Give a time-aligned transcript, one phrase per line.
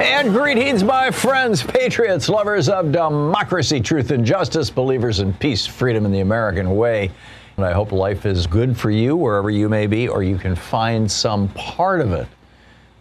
[0.00, 6.06] And greetings, my friends, patriots, lovers of democracy, truth, and justice, believers in peace, freedom,
[6.06, 7.10] and the American way.
[7.58, 10.56] And I hope life is good for you wherever you may be, or you can
[10.56, 12.26] find some part of it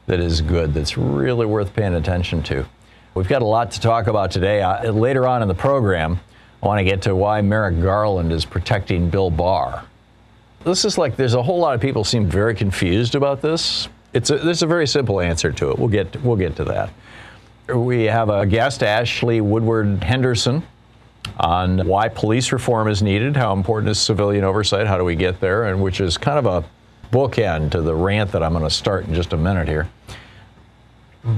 [0.07, 2.65] that is good, that's really worth paying attention to.
[3.13, 4.61] We've got a lot to talk about today.
[4.61, 6.19] Uh, later on in the program,
[6.61, 9.85] I want to get to why Merrick Garland is protecting Bill Barr.
[10.65, 13.87] This is like there's a whole lot of people seem very confused about this.
[14.13, 15.79] It's a, there's a very simple answer to it.
[15.79, 16.91] We'll get we'll get to that.
[17.73, 20.63] We have a guest, Ashley Woodward Henderson,
[21.39, 25.39] on why police reform is needed, how important is civilian oversight, how do we get
[25.39, 26.67] there, and which is kind of a
[27.11, 29.87] bookend to the rant that I'm going to start in just a minute here.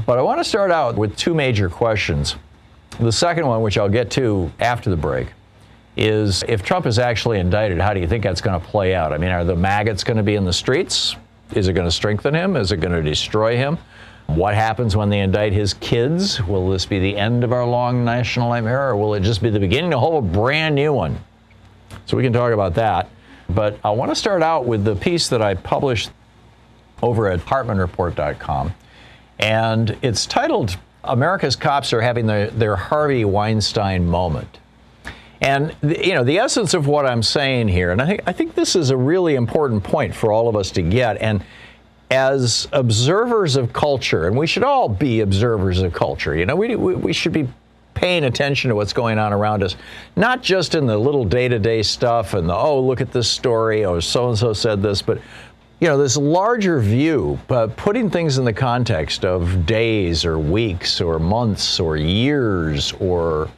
[0.06, 2.35] But I want to start out with two major questions.
[3.00, 5.28] The second one, which I'll get to after the break,
[5.97, 9.12] is if Trump is actually indicted, how do you think that's going to play out?
[9.12, 11.16] I mean, are the maggots going to be in the streets?
[11.53, 12.56] Is it going to strengthen him?
[12.56, 13.78] Is it going to destroy him?
[14.28, 16.41] What happens when they indict his kids?
[16.41, 19.50] Will this be the end of our long national nightmare, or will it just be
[19.50, 21.19] the beginning of a whole brand new one?
[22.06, 23.09] So we can talk about that.
[23.50, 26.11] But I want to start out with the piece that I published
[27.01, 28.73] over at HartmannReport.com.
[29.40, 34.59] And it's titled America's Cops Are Having their, their Harvey Weinstein Moment.
[35.41, 38.31] And the, you know the essence of what I'm saying here, and I think I
[38.31, 41.18] think this is a really important point for all of us to get.
[41.18, 41.44] And
[42.12, 46.35] as observers of culture, and we should all be observers of culture.
[46.35, 47.47] You know, we we, we should be
[47.94, 49.75] paying attention to what's going on around us,
[50.16, 54.00] not just in the little day-to-day stuff and the oh look at this story, oh
[54.00, 55.19] so and so said this, but
[55.79, 61.02] you know this larger view, but putting things in the context of days or weeks
[61.02, 63.50] or months or years or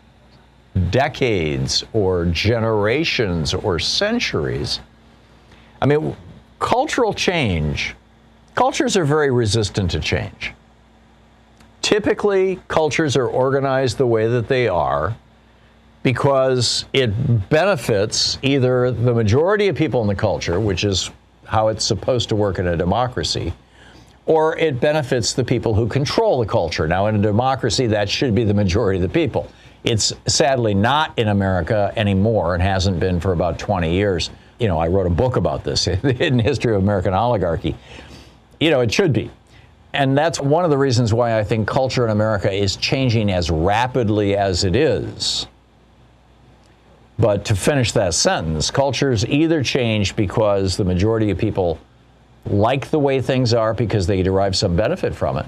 [0.89, 4.79] decades or generations or centuries.
[5.81, 6.15] I mean,
[6.59, 7.95] cultural change,
[8.55, 10.53] cultures are very resistant to change.
[11.81, 15.15] Typically, cultures are organized the way that they are
[16.01, 21.11] because it benefits either the majority of people in the culture, which is
[21.45, 23.53] how it's supposed to work in a democracy,
[24.25, 26.87] or it benefits the people who control the culture.
[26.87, 29.49] Now, in a democracy, that should be the majority of the people.
[29.83, 34.29] It's sadly not in America anymore and hasn't been for about 20 years.
[34.59, 37.75] You know, I wrote a book about this, The Hidden History of American Oligarchy.
[38.59, 39.29] You know, it should be.
[39.93, 43.51] And that's one of the reasons why I think culture in America is changing as
[43.51, 45.47] rapidly as it is.
[47.19, 51.79] But to finish that sentence, cultures either change because the majority of people
[52.45, 55.45] like the way things are because they derive some benefit from it,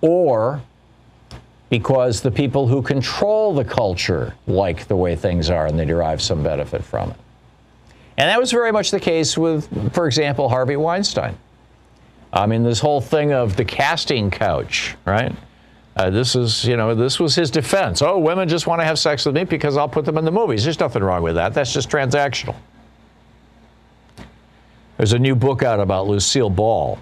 [0.00, 0.62] or
[1.72, 6.20] because the people who control the culture like the way things are and they derive
[6.20, 7.16] some benefit from it.
[8.18, 11.34] And that was very much the case with, for example, Harvey Weinstein.
[12.30, 15.34] I mean, this whole thing of the casting couch, right?
[15.96, 18.02] Uh, this is, you know, this was his defense.
[18.02, 20.30] Oh, women just want to have sex with me because I'll put them in the
[20.30, 20.64] movies.
[20.64, 21.54] There's nothing wrong with that.
[21.54, 22.56] That's just transactional.
[24.98, 26.98] There's a new book out about Lucille Ball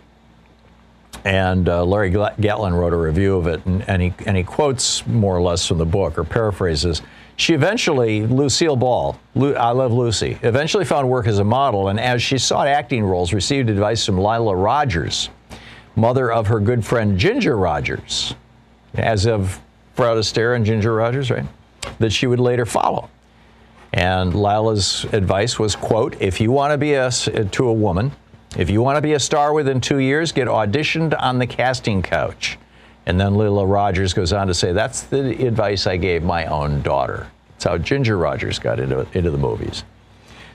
[1.25, 5.06] and uh, Larry Gatlin wrote a review of it, and, and, he, and he quotes
[5.06, 7.02] more or less from the book, or paraphrases.
[7.37, 11.99] She eventually, Lucille Ball, Lu, I Love Lucy, eventually found work as a model, and
[11.99, 15.31] as she sought acting roles, received advice from Lila Rogers,
[15.96, 18.34] mother of her good friend Ginger Rogers.
[18.94, 19.61] As of
[19.94, 21.46] Fred Astaire and Ginger Rogers, right?
[21.99, 23.08] That she would later follow.
[23.93, 28.12] And Lila's advice was, quote, if you want to be a, to a woman,
[28.56, 32.02] if you want to be a star within two years, get auditioned on the casting
[32.02, 32.58] couch.
[33.06, 36.82] And then Lila Rogers goes on to say, that's the advice I gave my own
[36.82, 37.29] daughter.
[37.52, 39.85] That's how Ginger Rogers got into, into the movies.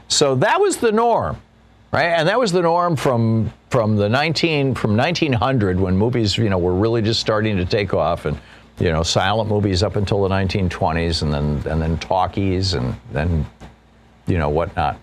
[0.08, 1.42] So that was the norm,
[1.92, 2.08] right?
[2.08, 6.58] And that was the norm from from the 19 from 1900 when movies, you know,
[6.58, 8.40] were really just starting to take off and
[8.80, 13.46] you know, silent movies up until the 1920s and then and then talkies and then
[14.28, 15.00] you know whatnot.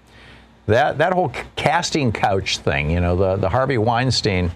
[0.66, 4.50] That that whole casting couch thing, you know, the the Harvey Weinstein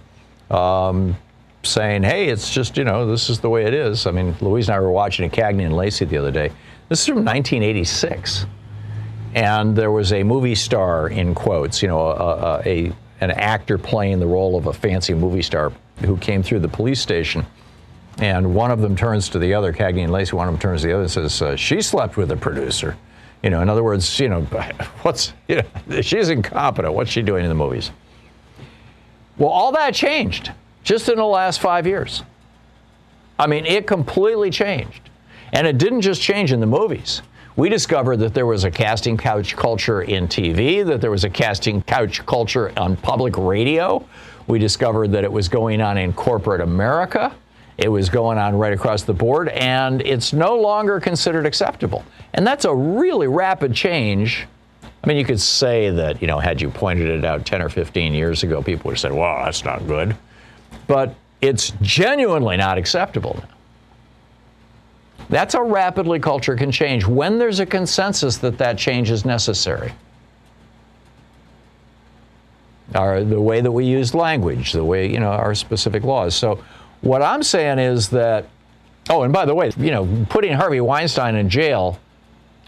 [0.50, 1.16] um,
[1.62, 4.68] saying, "Hey, it's just you know this is the way it is." I mean, Louise
[4.68, 6.52] and I were watching a Cagney and Lacey the other day.
[6.88, 8.46] This is from 1986
[9.36, 14.18] and there was a movie star in quotes, you know, a, a, an actor playing
[14.18, 15.72] the role of a fancy movie star
[16.06, 17.44] who came through the police station.
[18.16, 20.80] And one of them turns to the other, Cagney and Lacey, one of them turns
[20.80, 22.96] to the other and says, uh, She slept with the producer.
[23.42, 24.40] You know, in other words, you know,
[25.02, 26.94] what's, you know, she's incompetent.
[26.94, 27.90] What's she doing in the movies?
[29.38, 30.52] Well, all that changed
[30.82, 32.22] just in the last five years.
[33.38, 35.10] I mean, it completely changed.
[35.52, 37.22] And it didn't just change in the movies
[37.56, 41.30] we discovered that there was a casting couch culture in TV, that there was a
[41.30, 44.06] casting couch culture on public radio.
[44.46, 47.34] We discovered that it was going on in corporate America.
[47.78, 52.04] It was going on right across the board, and it's no longer considered acceptable.
[52.32, 54.46] And that's a really rapid change.
[54.82, 57.68] I mean, you could say that, you know, had you pointed it out 10 or
[57.68, 60.16] 15 years ago, people would have said, well, that's not good.
[60.86, 63.48] But it's genuinely not acceptable now.
[65.28, 69.92] That's how rapidly culture can change when there's a consensus that that change is necessary.
[72.94, 76.36] Our, the way that we use language, the way, you know, our specific laws.
[76.36, 76.62] So
[77.00, 78.46] what I'm saying is that,
[79.10, 81.98] oh, and by the way, you know, putting Harvey Weinstein in jail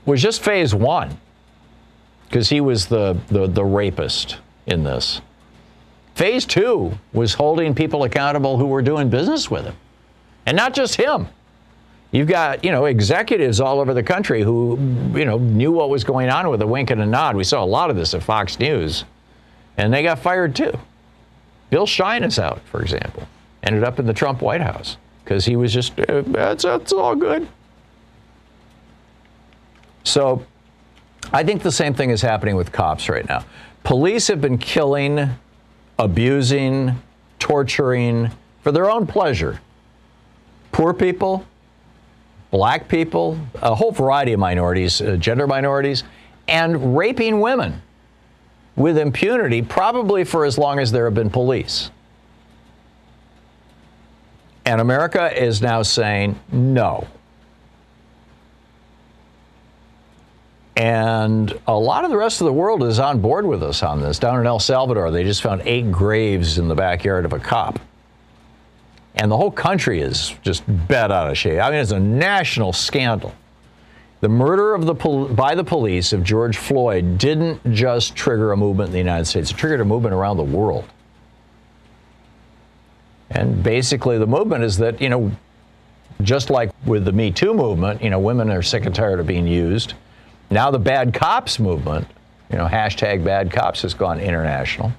[0.05, 1.19] was just phase one
[2.29, 5.21] because he was the, the, the rapist in this.
[6.15, 9.77] Phase two was holding people accountable who were doing business with him.
[10.47, 11.29] And not just him.
[12.11, 14.79] You've got, you know, executives all over the country who,
[15.15, 17.37] you know, knew what was going on with a wink and a nod.
[17.37, 19.05] We saw a lot of this at Fox News,
[19.77, 20.73] and they got fired too.
[21.69, 23.29] Bill Shine is out, for example,
[23.69, 27.15] ended up in the Trump White House because he was just, that's, it's, it's all
[27.15, 27.47] good.
[30.05, 30.45] So
[31.35, 33.45] I think the same thing is happening with cops right now.
[33.85, 35.29] Police have been killing,
[35.99, 37.01] abusing,
[37.39, 38.31] torturing
[38.63, 39.61] for their own pleasure.
[40.73, 41.45] Poor people,
[42.51, 46.05] black people, a whole variety of minorities, uh, gender minorities,
[46.49, 47.83] and raping women
[48.77, 51.91] with impunity, probably for as long as there have been police.
[54.69, 57.07] And America is now saying no.
[60.77, 64.01] And a lot of the rest of the world is on board with us on
[64.01, 64.19] this.
[64.19, 67.81] Down in El Salvador, they just found eight graves in the backyard of a cop
[69.19, 71.61] and the whole country is just bent out of shape.
[71.61, 73.35] I mean, it's a national scandal.
[74.21, 78.57] The murder of the pol- by the police of George Floyd didn't just trigger a
[78.57, 80.85] movement in the United States; it triggered a movement around the world.
[83.31, 85.31] And basically, the movement is that you know,
[86.23, 89.27] just like with the Me Too movement, you know, women are sick and tired of
[89.27, 89.95] being used.
[90.51, 92.07] Now, the Bad Cops movement,
[92.51, 94.93] you know, hashtag Bad Cops has gone international.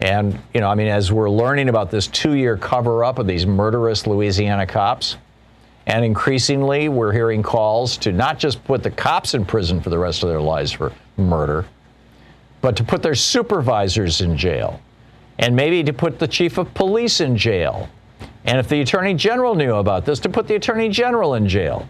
[0.00, 3.26] And, you know, I mean, as we're learning about this two year cover up of
[3.26, 5.16] these murderous Louisiana cops,
[5.86, 9.98] and increasingly we're hearing calls to not just put the cops in prison for the
[9.98, 11.66] rest of their lives for murder,
[12.60, 14.80] but to put their supervisors in jail,
[15.38, 17.88] and maybe to put the chief of police in jail.
[18.44, 21.88] And if the attorney general knew about this, to put the attorney general in jail.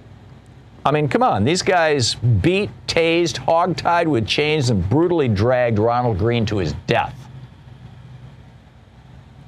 [0.86, 6.18] I mean, come on, these guys beat, tased, hogtied with chains, and brutally dragged Ronald
[6.18, 7.18] Greene to his death.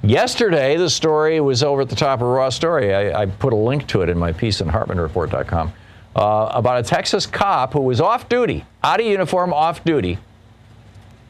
[0.03, 2.93] Yesterday, the story was over at the top of Raw Story.
[2.93, 5.73] I, I put a link to it in my piece on HartmannReport.com
[6.15, 10.17] uh, about a Texas cop who was off duty, out of uniform, off duty,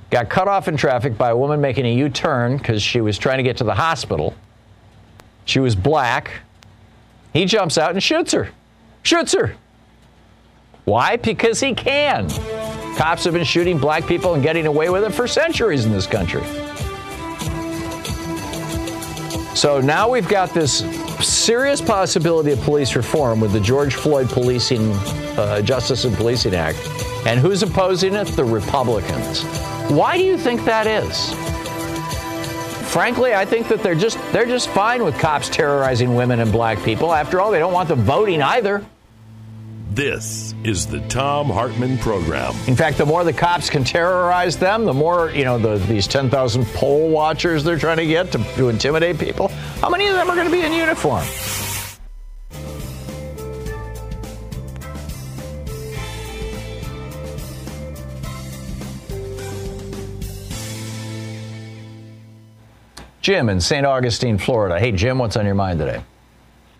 [0.09, 3.17] got cut off in traffic by a woman making a U turn because she was
[3.17, 4.35] trying to get to the hospital.
[5.45, 6.31] She was black.
[7.33, 8.49] He jumps out and shoots her.
[9.03, 9.55] Shoots her.
[10.85, 11.17] Why?
[11.17, 12.29] Because he can.
[12.95, 16.07] Cops have been shooting black people and getting away with it for centuries in this
[16.07, 16.43] country.
[19.55, 20.81] So now we've got this
[21.23, 24.91] serious possibility of police reform with the George Floyd Policing
[25.37, 26.79] uh, Justice and Policing Act.
[27.25, 28.27] And who's opposing it?
[28.27, 29.43] The Republicans.
[29.89, 31.33] Why do you think that is?
[32.87, 36.81] frankly, I think that they're just they're just fine with cops terrorizing women and black
[36.83, 37.13] people.
[37.13, 38.83] After all, they don't want them voting either.
[39.97, 42.53] This is the Thom Hartmann Program.
[42.67, 46.05] In fact, the more the cops can terrorize them, the more, you know, the, these
[46.05, 49.47] 10,000 poll watchers they're trying to get to, to intimidate people.
[49.81, 51.25] How many of them are going to be in uniform?
[63.21, 63.83] Jim in St.
[63.83, 64.79] Augustine, Florida.
[64.79, 66.03] Hey, Jim, what's on your mind today?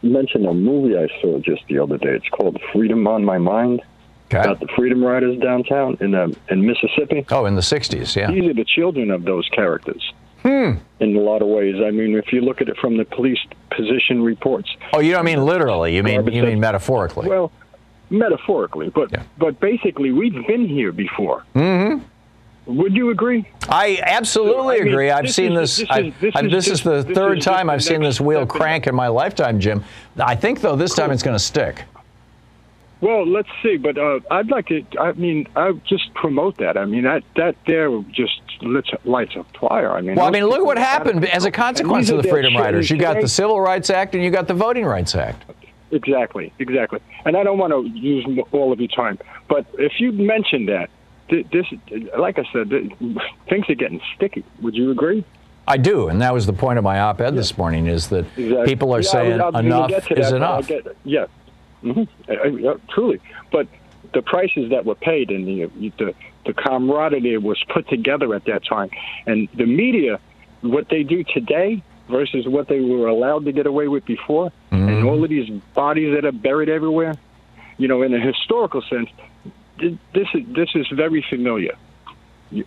[0.02, 2.10] You mentioned a movie I saw just the other day.
[2.16, 3.82] It's called Freedom on My Mind.
[4.28, 4.40] Okay.
[4.40, 7.26] About the Freedom Riders downtown in uh, in Mississippi.
[7.32, 8.30] Oh, in the 60s, yeah.
[8.30, 10.04] These are the children of those characters.
[10.44, 10.74] Hmm.
[11.00, 11.76] In a lot of ways.
[11.84, 13.40] I mean, if you look at it from the police
[13.72, 14.70] position reports.
[14.94, 15.96] Oh, you don't mean literally.
[15.96, 17.28] You mean you mean metaphorically.
[17.28, 17.52] Well,
[18.10, 19.24] metaphorically, but Yeah.
[19.38, 21.44] but basically, we've been here before.
[21.56, 22.04] Mm-hmm.
[22.68, 23.46] Would you agree?
[23.70, 25.10] I absolutely I mean, agree.
[25.12, 25.88] I've this seen is- this.
[25.88, 28.02] this I- is- this I- is this is the this third is time I've seen
[28.02, 29.84] this wheel crank in my lifetime, Jim.
[30.20, 31.84] I think though this time it's going to stick.
[33.00, 33.78] Well, let's see.
[33.78, 34.84] But uh, I'd like to.
[35.00, 36.78] I mean, I just promote that.
[36.78, 39.92] I mean, that that there just lights lights a fire.
[39.92, 40.16] I mean.
[40.16, 42.56] Well, I mean, look what are out of happened as a consequence of the Freedom
[42.58, 42.90] Riders.
[42.90, 43.28] You got the.
[43.28, 45.44] Civil Rights Act and you got the Voting Rights Act.
[45.92, 47.00] Exactly, exactly.
[47.24, 50.90] And I don't want to use all of your time, but if you mention that,
[50.90, 50.90] th-
[51.30, 51.66] this,
[52.18, 52.70] like I said,
[53.50, 54.44] things are getting sticky.
[54.62, 55.24] Would you agree?
[55.68, 57.88] I do, and that was the point of my op-ed this morning.
[57.88, 58.66] Is that Exactly.
[58.66, 60.68] people are Yeah, saying I was gonna enough is that, I enough.
[60.68, 61.26] get yeah,
[61.82, 63.20] hmm yeah, truly.
[63.52, 63.68] But
[64.14, 65.66] the prices that were paid and the,
[65.98, 66.16] the
[66.46, 68.90] the camaraderie was put together at that time,
[69.26, 70.20] and the media,
[70.62, 74.88] what they do today versus what they were allowed to get away with before, Mm-hmm.
[74.90, 77.16] and all of these bodies that are buried everywhere,
[77.78, 79.10] you know, in a historical sense,
[79.80, 81.76] this is this is very familiar.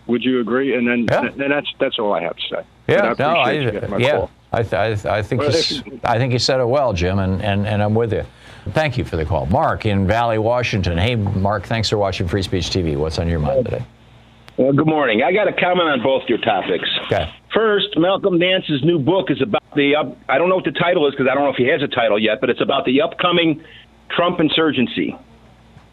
[0.05, 0.75] Would you agree?
[0.75, 1.29] And then, Yeah.
[1.35, 2.63] then that's that's all I have to say.
[2.87, 4.31] Yeah, And no, I, appreciate you my yeah, call.
[4.53, 7.19] I, th- I, th- I think Well, you, I think you said it well, Jim,
[7.19, 8.23] and, and, and I'm with you.
[8.71, 10.97] Thank you for the call, Mark in Valley, Washington.
[10.97, 12.95] Hey, Mark, thanks for watching Free Speech TV.
[12.95, 13.83] What's on your mind today?
[14.57, 15.23] Well, good morning.
[15.23, 16.87] I got a comment on both your topics.
[17.05, 17.33] Okay.
[17.53, 20.15] First, Malcolm Nance's new book is about the up.
[20.29, 21.87] I don't know what the title is because I don't know if he has a
[21.87, 23.63] title yet, but it's about the upcoming
[24.09, 25.15] Trump insurgency.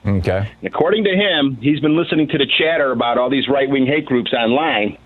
[0.08, 0.50] Okay.
[0.62, 3.86] And according to him, he's been listening to the chatter about all these right wing
[3.86, 4.98] hate groups online.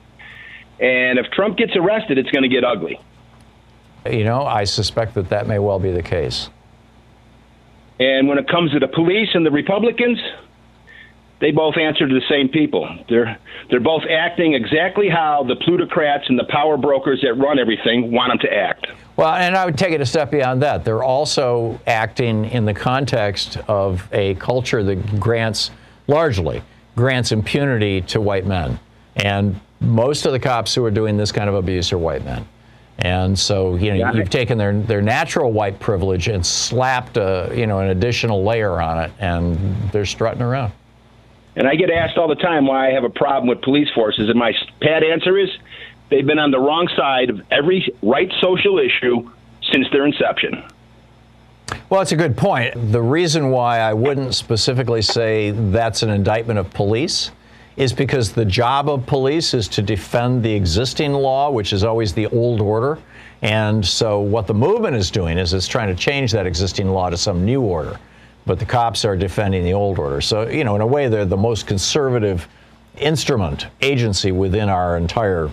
[0.79, 3.01] And if Trump gets arrested, it's going to get ugly.
[4.11, 6.51] You know, I suspect that that may well be the case.
[8.01, 10.19] And when it comes to the police and the Republicans,
[11.41, 12.89] they both answer to the same people.
[13.09, 13.39] They're
[13.71, 18.31] they're both acting exactly how the plutocrats and the power brokers that run everything want
[18.31, 18.87] them to act.
[19.17, 20.85] Well, and I would take it a step beyond that.
[20.85, 25.71] They're also acting in the context of a culture that grants,
[26.07, 26.63] largely,
[26.97, 28.79] grants impunity to white men.
[29.17, 32.47] And most of the cops who are doing this kind of abuse are white men.
[32.99, 34.13] And so, you know, Yeah.
[34.13, 38.81] you've taken their, their natural white privilege and slapped a, you know, an additional layer
[38.81, 39.59] on it, and
[39.91, 40.73] they're strutting around.
[41.57, 44.31] And I get asked all the time why I have a problem with police forces,
[44.31, 45.51] and my pat answer is
[46.13, 49.31] they've been on the wrong side of every right social issue
[49.73, 50.63] since their inception.
[51.89, 52.93] Well, it's a good point.
[52.93, 57.31] The reason why I wouldn't specifically say that's an indictment of police
[57.77, 62.13] is because the job of police is to defend the existing law, which is always
[62.13, 62.99] the old order.
[63.41, 67.11] And so what the movement is doing is it's trying to change that existing law
[67.11, 67.99] to some new order.
[68.45, 70.21] But the cops are defending the old order.
[70.21, 72.47] So, you know, in a way, they're the most conservative
[72.99, 75.51] instrument, agency within our entire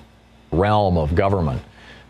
[0.51, 1.61] realm of government.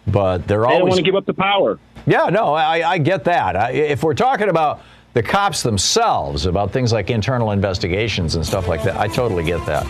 [0.08, 1.78] But they're They always don't want to give up the power.
[2.08, 3.56] yeah, no, I, I get that.
[3.56, 4.82] I, if we're talking about
[5.14, 9.64] the cops themselves, about things like internal investigations and stuff like that, I totally get
[9.66, 9.86] that.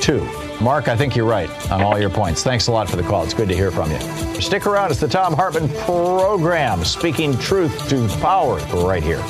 [0.00, 0.20] Two,
[0.62, 2.42] Mark, I think you're right on all your points.
[2.42, 3.22] Thanks a lot for the call.
[3.22, 4.00] It's good to hear from you.
[4.40, 4.90] Stick around.
[4.90, 9.22] It's the Thom Hartmann program, speaking truth to power right here.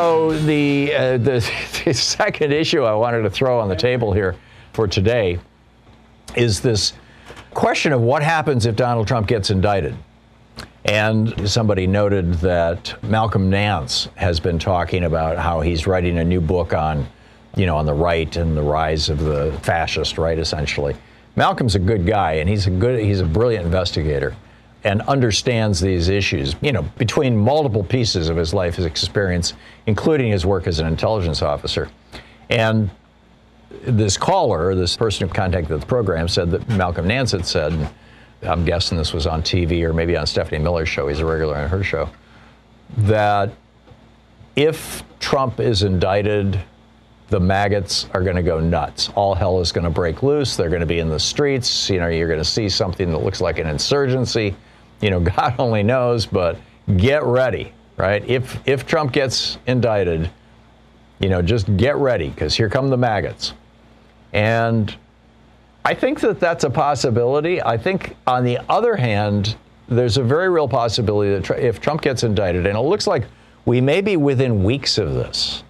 [0.00, 1.46] So the, uh, the
[1.84, 4.34] the second issue I wanted to throw on the table here
[4.72, 5.38] for today
[6.34, 6.94] is this
[7.52, 9.94] question of what happens if Donald Trump gets indicted.
[10.86, 16.40] And somebody noted that Malcolm Nance has been talking about how he's writing a new
[16.40, 17.06] book on,
[17.54, 20.96] you know, on the right and the rise of the fascist right, essentially.
[21.36, 24.34] Malcolm's a good guy, and he's a good, he's a brilliant investigator.
[24.84, 29.54] And understands these issues, you know, between multiple pieces of his life, his experience,
[29.86, 31.90] including his work as an intelligence officer.
[32.48, 32.90] And
[33.82, 37.90] this caller, this person who contacted the program, said that Malcolm Nance had said,
[38.42, 41.56] I'm guessing this was on TV or maybe on Stephanie Miller's show, he's a regular
[41.56, 42.08] on her show,
[42.98, 43.52] that
[44.56, 46.58] if Trump is indicted,
[47.28, 49.10] the maggots are going to go nuts.
[49.14, 50.56] All hell is going to break loose.
[50.56, 51.88] They're going to be in the streets.
[51.88, 54.56] You know, you're going to see something that looks like an insurgency.
[55.00, 56.58] You know, God only knows, but
[56.96, 58.26] get ready, right?
[58.28, 60.30] If if Trump gets indicted,
[61.18, 63.52] you know, just get ready because here come the maggots.
[64.32, 64.94] And
[65.84, 67.62] I think that that's a possibility.
[67.62, 69.56] I think, on the other hand,
[69.88, 73.24] there's a very real possibility that if Trump gets indicted, and it looks like
[73.64, 75.62] we may be within weeks of this.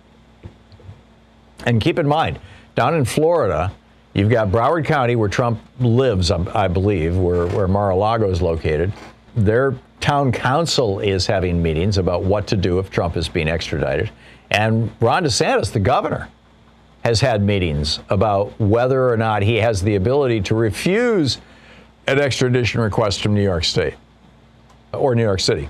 [1.67, 2.39] And keep in mind,
[2.75, 3.73] down in Florida,
[4.15, 8.41] you've got Broward County, where Trump lives, I believe, where, where Mar a Lago is
[8.41, 8.93] located.
[9.35, 14.11] Their town council is having meetings about what to do if Trump is being extradited.
[14.51, 16.29] And Ron DeSantis, the governor,
[17.05, 21.39] has had meetings about whether or not he has the ability to refuse
[22.07, 23.95] an extradition request from New York State
[24.93, 25.69] or New York City.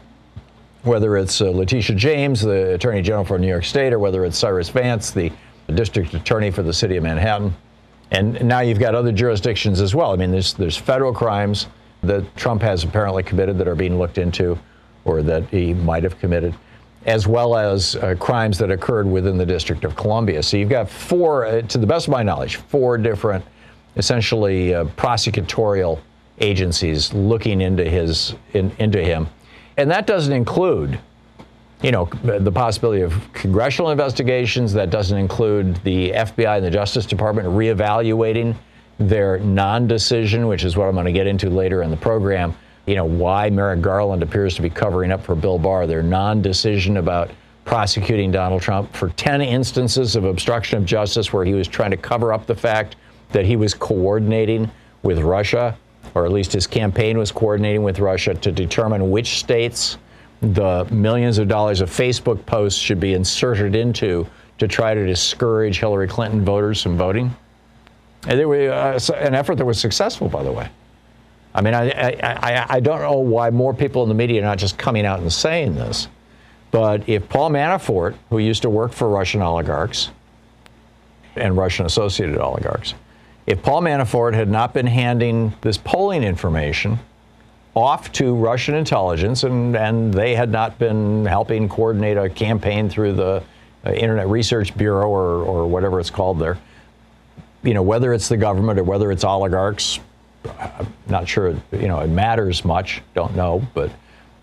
[0.83, 4.39] Whether it's uh, Letitia James, the Attorney General for New York State, or whether it's
[4.39, 5.31] Cyrus Vance, the
[5.75, 7.55] District Attorney for the City of Manhattan.
[8.11, 10.13] And now you've got other jurisdictions as well.
[10.13, 11.67] I mean, there's, there's federal crimes
[12.03, 14.59] that Trump has apparently committed that are being looked into
[15.05, 16.55] or that he might have committed
[17.07, 20.43] as well as uh, crimes that occurred within the District of Columbia.
[20.43, 23.45] So you've got four, uh, to the best of my knowledge, four different,
[23.97, 26.01] essentially uh, prosecutorial
[26.41, 29.29] agencies looking into his in, into him,
[29.77, 30.99] and that doesn't include,
[31.83, 34.73] you know, the possibility of congressional investigations.
[34.73, 38.57] That doesn't include the FBI and the Justice Department reevaluating
[39.01, 42.55] their non-decision, which is what I'm going to get into later in the program
[42.87, 46.43] you know, why Merrick Garland appears to be covering up for Bill Barr, their non
[46.43, 47.31] decision about
[47.65, 51.97] prosecuting Donald Trump for 10 instances of obstruction of justice where he was trying to
[51.97, 52.97] cover up the fact
[53.31, 54.69] that he was coordinating
[55.03, 55.77] with Russia,
[56.15, 59.99] or at least his campaign was coordinating with Russia to determine which states
[60.41, 64.27] the millions of dollars of Facebook posts should be inserted into
[64.59, 67.35] to try to discourage Hillary Clinton voters from voting.
[68.27, 70.69] And there was uh, an effort that was successful, by the way.
[71.55, 74.59] I mean, I, I, I, don't know why more people in the media are not
[74.59, 76.07] just coming out and saying this.
[76.71, 80.11] But if Paul Manafort, who used to work for Russian oligarchs
[81.35, 82.95] and Russian associated oligarchs,
[83.47, 87.01] if Paul Manafort had not been handing this polling information
[87.75, 93.15] off to Russian intelligence and, and they had not been helping coordinate a campaign through
[93.15, 93.43] the
[93.85, 96.59] uh, Internet Research Bureau or, or whatever it's called there,
[97.63, 100.01] you know, whether it's the government or whether it's oligarchs,
[100.59, 103.03] I'm not sure you know it matters much.
[103.15, 103.91] Don't know, but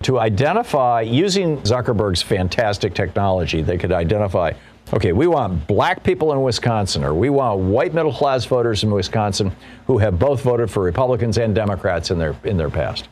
[0.03, 4.53] to identify using Zuckerberg's fantastic technology, they could identify.
[4.93, 8.91] Okay, we want black people in Wisconsin, or we want white middle class voters in
[8.91, 9.53] Wisconsin
[9.86, 13.10] who have both voted for Republicans and Democrats in their in their past,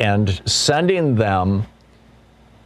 [0.00, 1.66] and sending them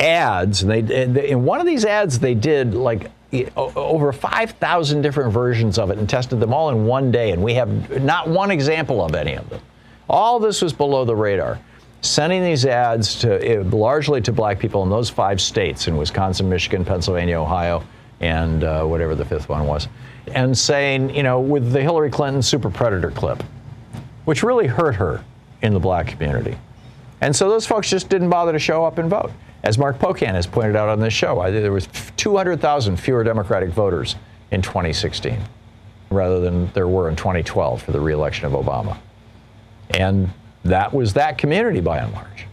[0.01, 0.63] ads.
[0.63, 3.11] And they in one of these ads they did like
[3.57, 7.55] over 5,000 different versions of it and tested them all in one day, and we
[7.55, 9.61] have not one example of any of them.
[10.09, 11.59] All this was below the radar.
[12.01, 16.49] Sending these ads to eh, largely to black people in those five states in Wisconsin,
[16.49, 17.83] Michigan, Pennsylvania, Ohio,
[18.21, 19.89] and uh, whatever the fifth one was,
[20.29, 23.43] and saying, you know, with the Hillary Clinton super predator clip,
[24.25, 25.25] which really hurt her
[25.63, 26.57] in the black community.
[27.21, 29.33] And so those folks just didn't bother to show up and vote.
[29.63, 34.17] As Mark Pocan has pointed out on this show, there was 200,000 fewer Democratic voters
[34.51, 35.39] in 2016
[36.11, 38.97] rather than there were in 2012 for the reelection of Obama.
[39.91, 40.31] And
[40.65, 42.47] that was that community by and large.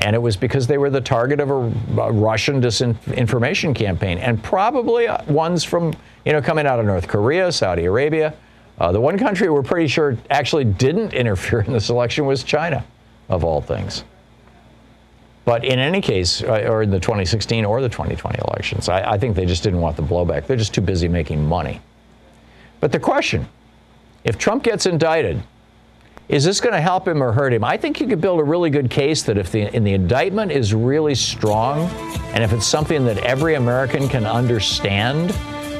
[0.00, 4.40] And it was because they were the target of a, a Russian disinformation campaign, and
[4.42, 5.92] probably uh, ones from,
[6.24, 8.32] you know, coming out of North Korea, Saudi Arabia.
[8.78, 12.84] Uh, the one country we're pretty sure actually didn't interfere in this election was China,
[13.28, 14.04] of all things.
[15.48, 19.34] But in any case, or in the 2016 or the 2020 elections, I, I think
[19.34, 20.46] they just didn't want the blowback.
[20.46, 21.80] They're just too busy making money.
[22.80, 23.48] But the question
[24.24, 25.42] if Trump gets indicted,
[26.28, 27.64] is this going to help him or hurt him?
[27.64, 30.52] I think you could build a really good case that if the, in the indictment
[30.52, 31.88] is really strong,
[32.34, 35.30] and if it's something that every American can understand,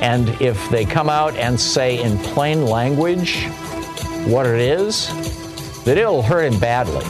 [0.01, 3.45] and if they come out and say in plain language
[4.29, 5.09] what it is,
[5.85, 7.05] that it'll hurt him badly.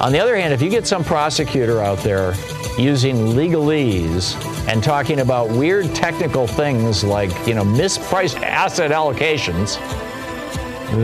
[0.00, 2.34] On the other hand, if you get some prosecutor out there
[2.78, 4.36] using legalese
[4.68, 9.78] and talking about weird technical things like, you know, mispriced asset allocations,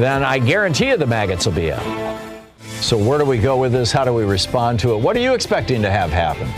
[0.01, 1.83] then I guarantee you the maggots will be out.
[2.83, 3.93] So, where do we go with this?
[3.93, 4.99] How do we respond to it?
[4.99, 6.49] What are you expecting to have happen?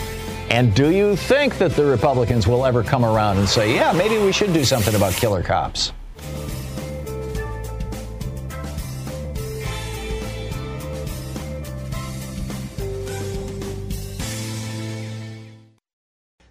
[0.51, 4.19] And do you think that the Republicans will ever come around and say, yeah, maybe
[4.19, 5.93] we should do something about killer cops?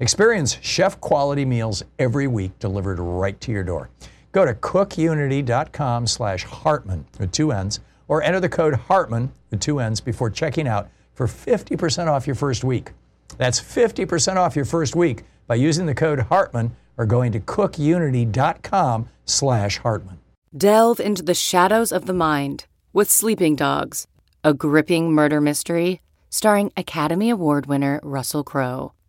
[0.00, 3.90] Experience chef quality meals every week delivered right to your door.
[4.30, 9.80] Go to cookunity.com slash Hartmann with two N's or enter the code Hartmann with two
[9.80, 12.92] N's before checking out for 50% off your first week.
[13.38, 19.08] That's 50% off your first week by using the code Hartmann or going to cookunity.com
[19.24, 20.18] slash Hartmann.
[20.56, 24.06] Delve into the shadows of the mind with Sleeping Dogs,
[24.44, 28.92] a gripping murder mystery starring Academy Award winner Russell Crowe.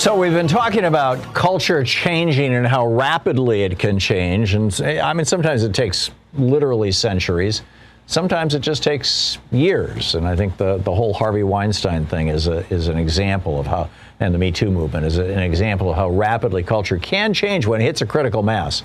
[0.00, 4.54] So we've been talking about culture changing and how rapidly it can change.
[4.54, 7.60] And I mean, sometimes it takes literally centuries.
[8.06, 10.14] Sometimes it just takes years.
[10.14, 13.66] And I think the, the whole Harvey Weinstein thing is, a, is an example of
[13.66, 17.66] how, and the Me Too movement is an example of how rapidly culture can change
[17.66, 18.84] when it hits a critical mass.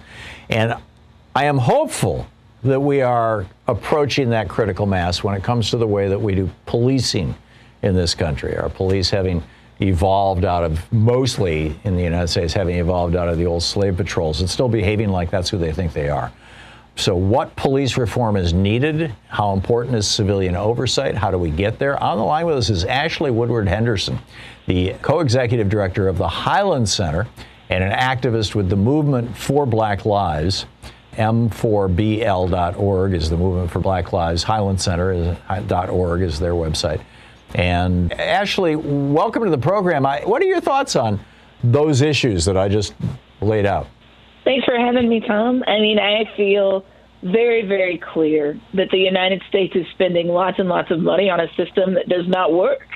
[0.49, 0.75] And
[1.34, 2.28] I am hopeful
[2.65, 6.36] that we are approaching that critical mass when it comes to the way that we
[6.36, 7.34] do policing
[7.84, 8.58] in this country.
[8.58, 9.41] Our police having
[9.82, 13.98] evolved out of mostly in the United States having evolved out of the old slave
[13.98, 16.32] patrols and still behaving like that's who they think they are.
[16.98, 19.14] So, what police reform is needed?
[19.28, 21.14] How important is civilian oversight?
[21.16, 22.02] How do we get there?
[22.02, 24.18] On the line with us is Ashley Woodward Henderson,
[24.66, 27.28] the co executive director of the Highlander Center
[27.70, 30.66] and an activist with the Movement for Black Lives.
[31.18, 34.44] M4BL.org is the Movement for Black Lives.
[34.44, 35.38] Highlander Center is,
[35.90, 37.02] .org is their website.
[37.56, 40.06] And Ashley, welcome to the program.
[40.06, 41.22] I, what are your thoughts on
[41.63, 42.94] those issues that I just
[43.39, 43.88] laid out?
[44.44, 45.63] Thanks for having me, Tom.
[45.65, 46.86] I mean, I feel
[47.24, 51.39] very, very clear that the United States is spending lots and lots of money on
[51.39, 52.89] a system that does not work,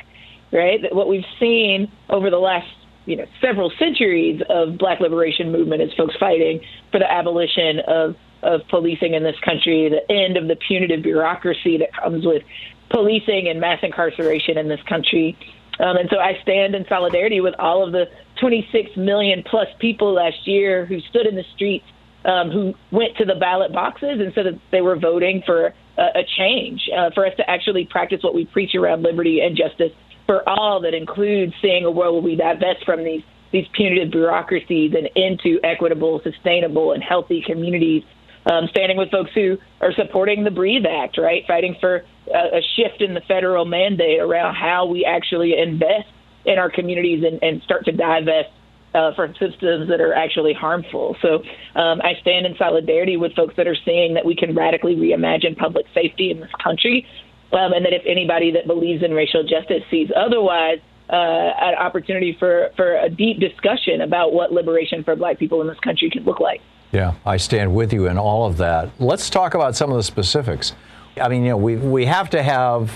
[0.52, 0.82] right?
[0.82, 2.68] That what we've seen over the last
[3.06, 6.60] you know several centuries of black liberation movement is folks fighting
[6.92, 11.78] for the abolition of of policing in this country, the end of the punitive bureaucracy
[11.78, 12.44] that comes with
[12.90, 15.38] policing and mass incarceration in this country.
[15.80, 18.06] Um, and so I stand in solidarity with all of the
[18.40, 21.86] 26 million plus people last year who stood in the streets,
[22.26, 26.02] um, who went to the ballot boxes and said that they were voting for a,
[26.02, 29.94] a change, uh, for us to actually practice what we preach around liberty and justice
[30.30, 34.94] for all, that includes seeing a world where we divest from these these punitive bureaucracies
[34.96, 38.04] and into equitable, sustainable, and healthy communities
[38.46, 41.44] um, standing with folks who are supporting the Breathe Act, right?
[41.48, 46.08] Fighting for a, a shift in the federal mandate around how we actually invest
[46.46, 48.50] in our communities and, and start to divest
[48.94, 51.16] uh, from systems that are actually harmful.
[51.22, 51.44] So
[51.76, 55.58] um, I stand in solidarity with folks that are saying that we can radically reimagine
[55.58, 57.06] public safety in this country,
[57.52, 62.36] um, and that if anybody that believes in racial justice sees otherwise, uh, an opportunity
[62.38, 66.24] for, for a deep discussion about what liberation for black people in this country can
[66.24, 66.62] look like.
[66.92, 68.90] Yeah, I stand with you in all of that.
[69.00, 70.74] Let's talk about some of the specifics.
[71.22, 72.92] I mean, you know, we, we have to have,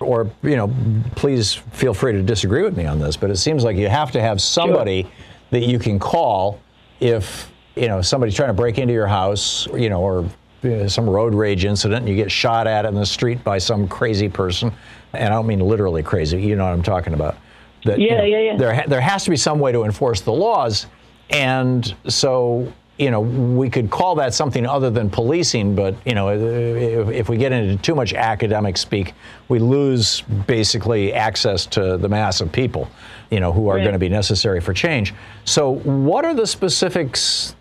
[0.00, 0.74] or, you know,
[1.16, 4.10] please feel free to disagree with me on this, but it seems like you have
[4.12, 5.12] to have somebody sure.
[5.50, 6.60] that you can call
[7.00, 10.28] if, you know, somebody's trying to break into your house, you know, or
[10.64, 13.88] uh, some road rage incident and you get shot at in the street by some
[13.88, 14.70] crazy person,
[15.14, 17.36] and I don't mean literally crazy, you know what I'm talking about.
[17.84, 18.56] That, yeah, you know, yeah, yeah.
[18.56, 20.86] There, ha- there has to be some way to enforce the laws,
[21.30, 26.28] and so you know, we could call that something other than policing, but, you know,
[26.28, 29.14] if, if, we get into too much academic speak,
[29.48, 32.88] we lose basically access to the mass of people,
[33.30, 33.82] you know, who are right.
[33.82, 35.14] going to be necessary for change.
[35.44, 37.56] So, what are the specifics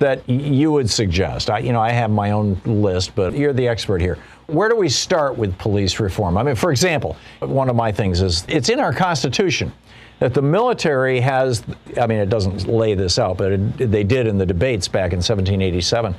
[0.00, 1.50] that you would suggest?
[1.50, 4.18] I, you know, I have my own list, but you're the expert here.
[4.48, 6.36] Where do we start with police reform?
[6.36, 9.72] I mean, for example, one of my things is it's in our Constitution
[10.20, 11.64] that the military has,
[12.00, 15.12] I mean, it doesn't lay this out, but it, they did in the debates back
[15.12, 16.14] in 1787,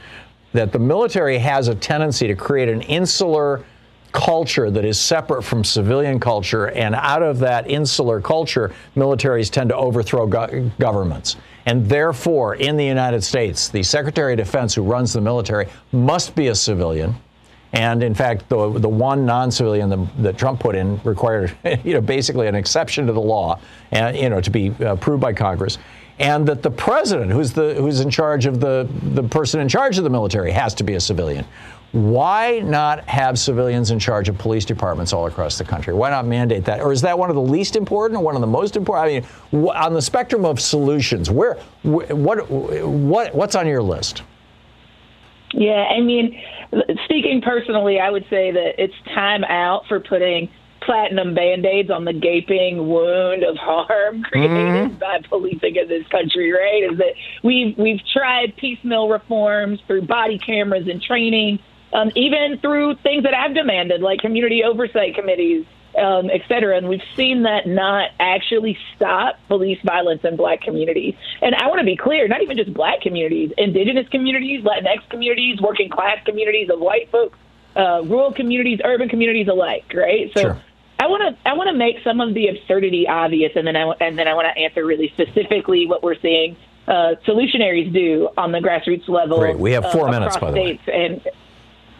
[0.54, 3.64] that the military has a tendency to create an insular
[4.12, 9.70] culture that is separate from civilian culture, and out of that insular culture, militaries tend
[9.70, 11.38] to overthrow go- governments.
[11.66, 16.36] And therefore, in the United States, the Secretary of Defense who runs the military must
[16.36, 17.16] be a civilian
[17.74, 22.02] and in fact, the, the one non-civilian that, that Trump put in required, you know,
[22.02, 23.60] basically an exception to the law,
[23.92, 25.78] and you know, to be uh, approved by Congress,
[26.20, 29.98] and that the president, who's the who's in charge of the the person in charge
[29.98, 31.46] of the military, has to be a civilian.
[31.94, 35.94] Why not have civilians in charge of police departments all across the country?
[35.94, 36.80] Why not mandate that?
[36.80, 39.26] Or is that one of the least important or one of the most important?
[39.54, 44.24] I mean, on the spectrum of solutions, where what what what's on your list?
[45.54, 46.40] Yeah, I mean,
[47.06, 50.50] speaking personally, I would say that it's time out for putting
[50.82, 54.98] platinum band-aids on the gaping wound of harm created mm-hmm.
[54.98, 56.92] by policing in this country, right?
[56.92, 61.60] Is that we've we've tried piecemeal reforms through body cameras and training,
[61.94, 65.66] um, even through things that I've demanded, like community oversight committees
[65.98, 66.78] um, et cetera.
[66.78, 71.16] And we've seen that not actually stop police violence in black communities.
[71.42, 75.60] And I want to be clear, not even just black communities, indigenous communities, Latinx communities,
[75.62, 77.38] working class communities of white folks,
[77.76, 80.32] uh, rural communities, urban communities alike, right?
[80.34, 80.62] So sure.
[81.00, 83.92] I want to I want to make some of the absurdity obvious, and then I
[84.00, 86.56] and then I want to answer really specifically what we're seeing
[86.88, 89.40] uh, solutionaries do on the grassroots level.
[89.40, 89.58] Great.
[89.58, 90.80] We have four uh, minutes, by the way.
[90.94, 91.28] And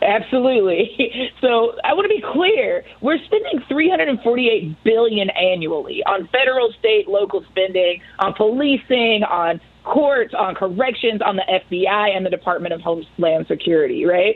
[0.02, 0.98] Absolutely.
[1.42, 2.84] So I want to be clear.
[3.02, 10.54] We're spending 348 billion annually on federal, state, local spending, on policing, on courts, on
[10.54, 14.36] corrections, on the FBI and the Department of Homeland Security, right?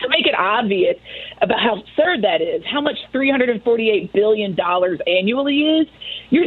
[0.00, 0.96] To make it obvious
[1.40, 4.56] about how absurd that is, how much $348 billion
[5.06, 5.86] annually is,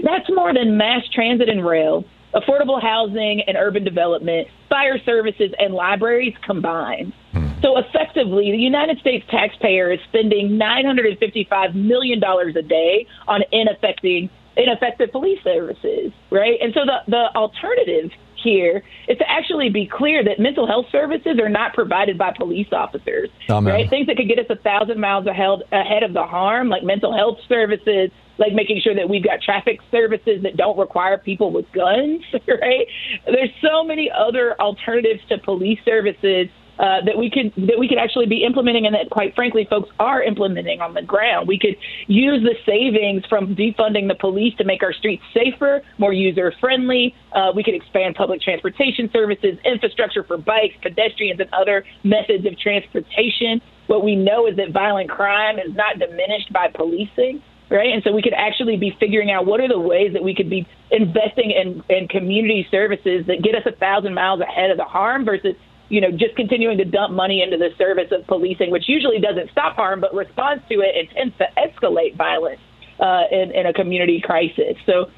[0.03, 2.03] that's more than mass transit and rail,
[2.35, 7.13] affordable housing and urban development, fire services, and libraries combined.
[7.61, 15.11] So effectively, the United States taxpayer is spending $955 million a day on ineffective, ineffective
[15.11, 16.57] police services, right?
[16.61, 21.39] And so the, the alternative here is to actually be clear that mental health services
[21.41, 23.89] are not provided by police officers, oh, right?
[23.89, 27.15] Things that could get us a thousand miles ahead, ahead of the harm, like mental
[27.15, 31.69] health services, like making sure that we've got traffic services that don't require people with
[31.73, 32.87] guns, right?
[33.25, 36.47] There's so many other alternatives to police services
[36.79, 39.89] uh, that we could that we could actually be implementing and that quite frankly folks
[39.99, 41.47] are implementing on the ground.
[41.47, 41.75] We could
[42.07, 47.13] use the savings from defunding the police to make our streets safer, more user friendly.
[47.33, 52.57] Uh, we could expand public transportation services, infrastructure for bikes, pedestrians, and other methods of
[52.57, 53.61] transportation.
[53.87, 57.93] What we know is that violent crime is not diminished by policing right?
[57.93, 60.49] And so we could actually be figuring out what are the ways that we could
[60.49, 64.83] be investing in, in community services that get us a thousand miles ahead of the
[64.83, 65.55] harm versus
[65.89, 69.51] you know, just continuing to dump money into the service of policing, which usually doesn't
[69.51, 72.61] stop harm, but responds to it and tends to escalate violence
[72.99, 74.77] uh, in, in a community crisis.
[74.85, 75.09] So,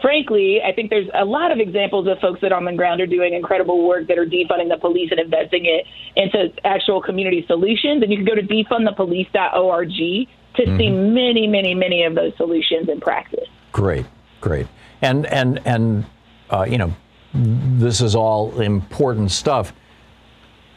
[0.00, 3.06] frankly, I think there's a lot of examples of folks that on the ground are
[3.06, 8.02] doing incredible work that are defunding the police and investing it into actual community solutions.
[8.02, 10.78] And you can go to defundthepolice.org to mm-hmm.
[10.78, 13.48] see many, many, many of those solutions in practice.
[13.72, 14.06] Great,
[14.40, 14.66] great,
[15.02, 16.04] and and and
[16.50, 16.94] uh, you know,
[17.32, 19.72] this is all important stuff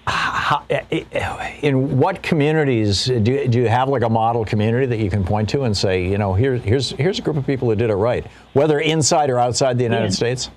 [0.05, 4.85] how, eh, eh, in what communities do you, do you have like a model community
[4.85, 7.45] that you can point to and say, you know, here, here's here's a group of
[7.45, 10.09] people who did it right, whether inside or outside the United yeah.
[10.11, 10.49] States?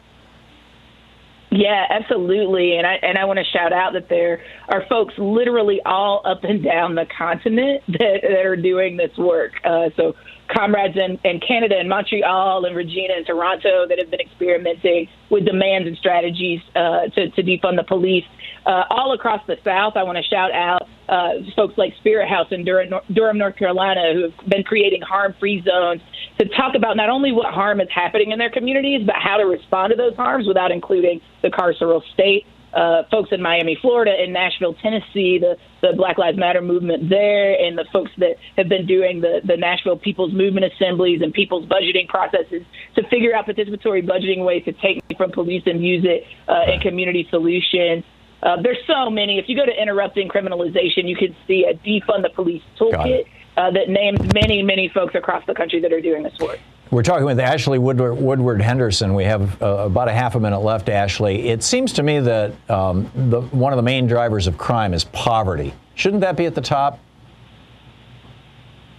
[1.51, 2.77] Yeah, absolutely.
[2.77, 6.43] And I and I want to shout out that there are folks literally all up
[6.43, 9.53] and down the continent that, that are doing this work.
[9.65, 10.17] Uh, so
[10.49, 15.45] comrades in, in Canada and Montreal and Regina and Toronto that have been experimenting with
[15.45, 18.25] demands and strategies uh, to, to defund the police
[18.67, 19.95] uh, all across the South.
[19.97, 24.13] I want to shout out uh, folks like Spirit House in Durham, Durham, North Carolina,
[24.13, 26.03] who have been creating harm-free zones
[26.39, 29.45] to talk about not only what harm is happening in their communities, but how to
[29.45, 32.45] respond to those harms without including the carceral state.
[32.77, 37.55] uh, folks in Miami, Florida, and Nashville, Tennessee, the, the Black Lives Matter movement there,
[37.55, 41.67] and the folks that have been doing the, the Nashville People's Movement assemblies and people's
[41.67, 42.63] budgeting processes
[42.95, 46.81] to figure out participatory budgeting ways to take from police and use it uh, in
[46.81, 48.05] community solutions.
[48.43, 49.39] Uh, there's so many.
[49.39, 53.71] If you go to interrupting criminalization, you can see a defund the police toolkit uh,
[53.71, 56.59] that names many, many folks across the country that are doing this work.
[56.91, 59.15] We're talking with Ashley Woodward, Woodward Henderson.
[59.15, 61.49] We have uh, about a half a minute left, Ashley.
[61.49, 65.03] It seems to me that um, the, one of the main drivers of crime is
[65.03, 65.75] poverty.
[65.97, 67.01] Shouldn't that be at the top?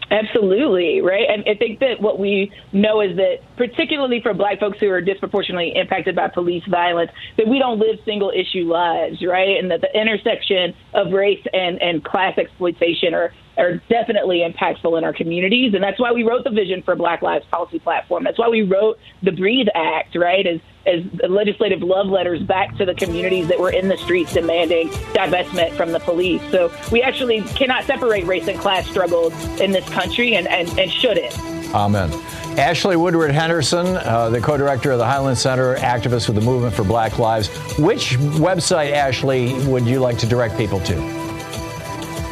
[0.09, 1.25] Absolutely, right?
[1.29, 5.01] And I think that what we know is that, particularly for black folks who are
[5.01, 9.57] disproportionately impacted by police violence, that we don't live single issue lives, right?
[9.59, 15.03] And that the intersection of race and, and class exploitation are, are definitely impactful in
[15.03, 15.73] our communities.
[15.73, 18.23] And that's why we wrote the Vision for Black Lives policy platform.
[18.23, 20.45] That's why we wrote the Breathe Act, right?
[20.45, 24.89] As, as legislative love letters back to the communities that were in the streets demanding
[25.13, 26.41] divestment from the police.
[26.51, 30.91] So we actually cannot separate race and class struggles in this country and, and, and
[30.91, 31.37] shouldn't.
[31.73, 32.11] Amen.
[32.57, 36.73] Ashley Woodard Henderson, uh, the co director of the Highlander Center, activist with the Movement
[36.73, 37.49] for Black Lives.
[37.77, 41.16] Which website, Ashley, would you like to direct people to?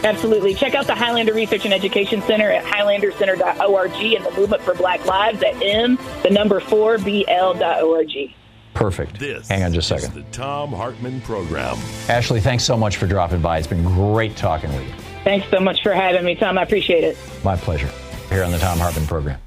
[0.05, 0.53] Absolutely.
[0.53, 5.05] Check out the Highlander Research and Education Center at highlandercenter.org and the Movement for Black
[5.05, 8.33] Lives at M, the number 4BL.org.
[8.73, 9.19] Perfect.
[9.19, 10.23] This Hang on just a is second.
[10.25, 11.77] the Thom Hartmann Program.
[12.09, 13.57] Ashley, thanks so much for dropping by.
[13.57, 14.93] It's been great talking with you.
[15.23, 16.57] Thanks so much for having me, Tom.
[16.57, 17.17] I appreciate it.
[17.43, 17.89] My pleasure.
[18.29, 19.39] Here on the Thom Hartmann Program.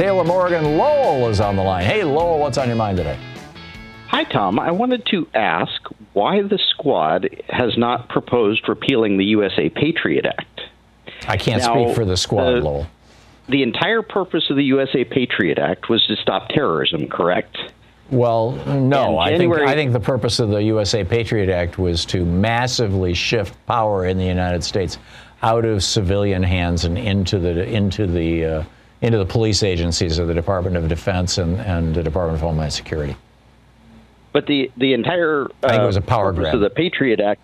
[0.00, 1.84] Salem, Oregon, Lowell is on the line.
[1.84, 3.18] Hey, Lowell, what's on your mind today?
[4.06, 4.58] Hi, Tom.
[4.58, 5.78] I wanted to ask
[6.14, 10.62] why the squad has not proposed repealing the USA Patriot Act.
[11.28, 12.86] I can't Now, speak for the squad, the- Lowell.
[13.50, 17.58] The entire purpose of the USA Patriot Act was to stop terrorism, correct?
[18.10, 19.18] Well, no.
[19.18, 23.54] I think I think the purpose of the USA Patriot Act was to massively shift
[23.66, 24.96] power in the United States
[25.42, 28.62] out of civilian hands and into the into the uh,
[29.02, 32.72] into the police agencies of the Department of Defense and, and the Department of Homeland
[32.72, 33.16] Security.
[34.32, 36.54] But the the entire I think it uh, was a power purpose grab.
[36.54, 37.40] of the Patriot Act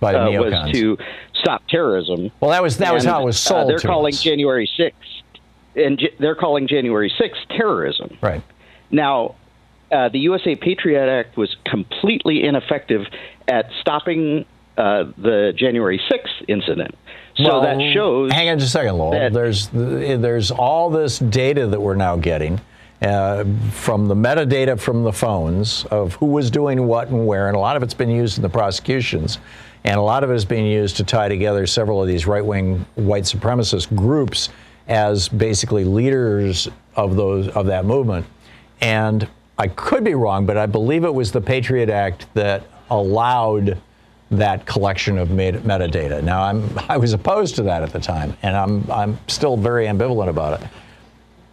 [0.00, 0.64] By the uh, neocons.
[0.64, 0.98] was to
[1.34, 2.30] stop terrorism.
[2.40, 3.56] Well, that was that was how it was sold.
[3.56, 3.70] uh, sold.
[3.70, 4.22] they're to calling us.
[4.22, 4.92] January 6th,
[5.76, 8.16] and J- they're calling January 6th terrorism.
[8.20, 8.42] Right.
[8.90, 9.36] Now,
[9.92, 13.02] uh, the USA Patriot Act was completely ineffective
[13.46, 14.44] at stopping
[14.76, 16.96] uh, the January 6th incident.
[17.38, 18.32] So Well, that shows.
[18.32, 19.12] Hang on just a second, Lowell.
[19.12, 22.60] that- There's there's all this data that we're now getting
[23.00, 27.56] uh, from the metadata from the phones of who was doing what and where, and
[27.56, 29.38] a lot of it's been used in the prosecutions,
[29.84, 32.84] and a lot of it is being used to tie together several of these right-wing
[32.96, 34.48] white supremacist groups
[34.88, 38.26] as basically leaders of those of that movement.
[38.80, 43.78] And I could be wrong, but I believe it was the Patriot Act that allowed
[44.30, 46.22] that collection of meta- metadata.
[46.22, 49.86] Now, I'm I was opposed to that at the time, and I'm I'm still very
[49.86, 50.68] ambivalent about it.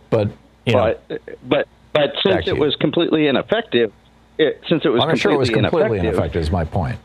[0.10, 0.30] But
[0.66, 3.94] you know, but but but since it was completely ineffective,
[4.38, 6.42] it, since it was I'm sure it was completely ineffective, ineffective.
[6.42, 7.00] Is my point.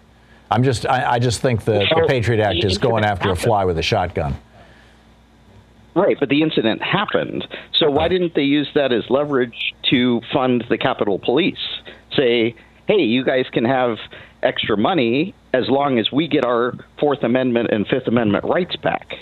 [0.50, 3.64] I'm just I, I just think that the Patriot Act is going after a fly
[3.64, 4.37] with a shotgun.
[5.94, 7.46] Right, but the incident happened.
[7.78, 11.59] So why didn't they use that as leverage to fund the Capitol Police?
[12.16, 12.54] Say,
[12.87, 13.98] hey, you guys can have
[14.42, 19.14] extra money as long as we get our Fourth Amendment and Fifth Amendment rights back.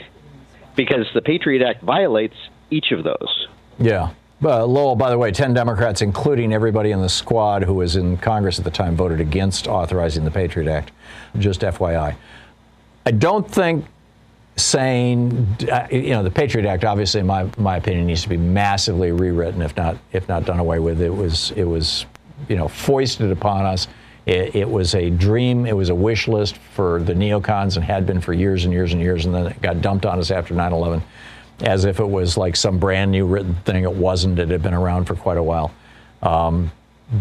[0.77, 2.37] Because the Patriot Act violates
[2.71, 3.49] each of those.
[3.79, 4.11] Yeah.
[4.43, 8.17] Uh, Lowell, by the way, 10 Democrats, including everybody in the squad who was in
[8.19, 10.93] Congress at the time, voted against authorizing the Patriot Act.
[11.39, 12.15] Just FYI.
[13.05, 13.85] I don't think
[14.57, 18.37] saying, uh, you know, the Patriot Act, obviously, in my, my opinion, needs to be
[18.37, 21.01] massively rewritten, if not, if not done away with.
[21.01, 22.07] It was, it was,
[22.49, 23.89] you know, foisted upon us.
[24.29, 25.65] It, it was a dream.
[25.65, 28.93] It was a wish list for the neocons and had been for years and years
[28.93, 29.25] and years.
[29.25, 31.03] And then it got dumped on us after 9 11
[31.63, 33.85] as if it was like some brand new written thing.
[33.85, 34.39] It wasn't.
[34.39, 35.73] It had been around for quite a while.
[36.23, 36.71] Um,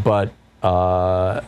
[0.03, 1.41] but uh,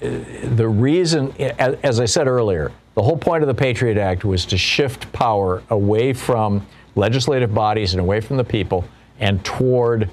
[0.00, 4.56] the reason, as, I said earlier, the whole point of the Patriot Act was to
[4.56, 8.84] shift power away from legislative bodies and away from the people
[9.18, 10.08] and toward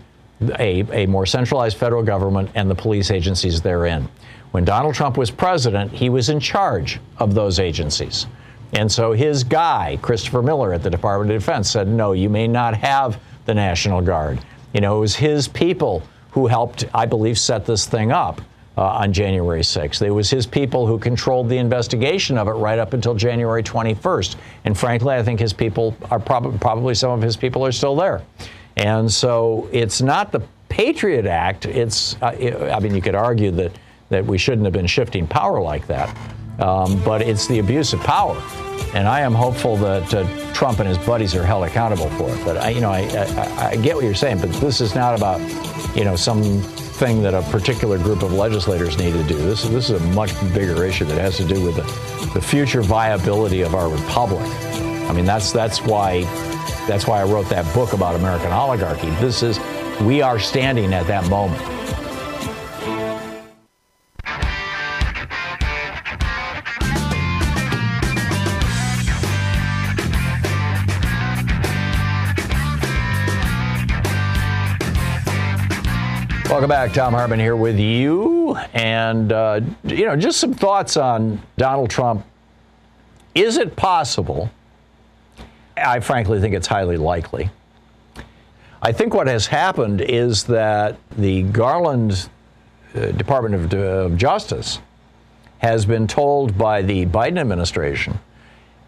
[0.58, 4.08] a, a more centralized federal government and the police agencies therein.
[4.52, 8.26] When Donald Trump was president, he was in charge of those agencies.
[8.74, 12.47] And so his guy, Christopher Miller at the Department of Defense, said, no, you may
[12.47, 14.39] not have the National Guard.
[14.74, 18.41] You know, it was his people who helped, I believe, set this thing up.
[18.78, 20.02] Uh, on January 6th.
[20.02, 24.38] It was his people who controlled the investigation of it right up until January 21st.
[24.64, 27.93] And frankly, I think his people are prob- probably some of his people are still
[27.97, 28.22] there.
[28.78, 31.66] And so it's not the Patriot Act.
[31.66, 33.74] It's, uh, I mean, you could argue that,
[34.10, 36.16] that we shouldn't have been shifting power like that,
[36.60, 38.41] um, but it's the abuse of power.
[38.93, 42.43] And I am hopeful that uh, Trump and his buddies are held accountable for it.
[42.43, 45.16] But I, you know, I, I, I get what you're saying, but this is not
[45.16, 45.39] about,
[45.95, 46.62] you know, some
[46.99, 49.38] thing that a particular group of legislators need to do.
[49.38, 51.84] This is, this is a much bigger issue that has to do with the,
[52.34, 54.41] the future viability of our republic.
[55.10, 56.22] I mean, that's that's why
[56.88, 59.10] that's why I wrote that book about American oligarchy.
[59.22, 59.60] This is
[60.01, 61.62] we are standing at that moment.
[76.50, 76.93] Welcome back.
[76.93, 78.56] Thom Hartmann here with you.
[78.74, 82.26] And, uh, you know, just some thoughts on Donald Trump.
[83.36, 84.50] Is it possible?
[85.78, 87.52] I frankly think it's highly likely.
[88.82, 92.28] I think what has happened is that the Garland
[92.95, 94.80] uh, Department of, of Justice
[95.60, 98.18] has been told by the Biden administration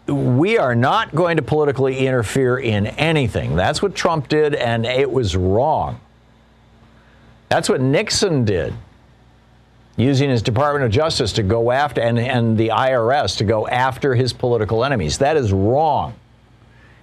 [0.08, 3.54] we are not going to politically interfere in anything.
[3.54, 6.00] That's what Trump did, and it was wrong.
[7.52, 8.72] That's what Nixon did,
[9.98, 14.14] using his Department of Justice to go after, and, and the IRS to go after
[14.14, 15.18] his political enemies.
[15.18, 16.14] That is wrong.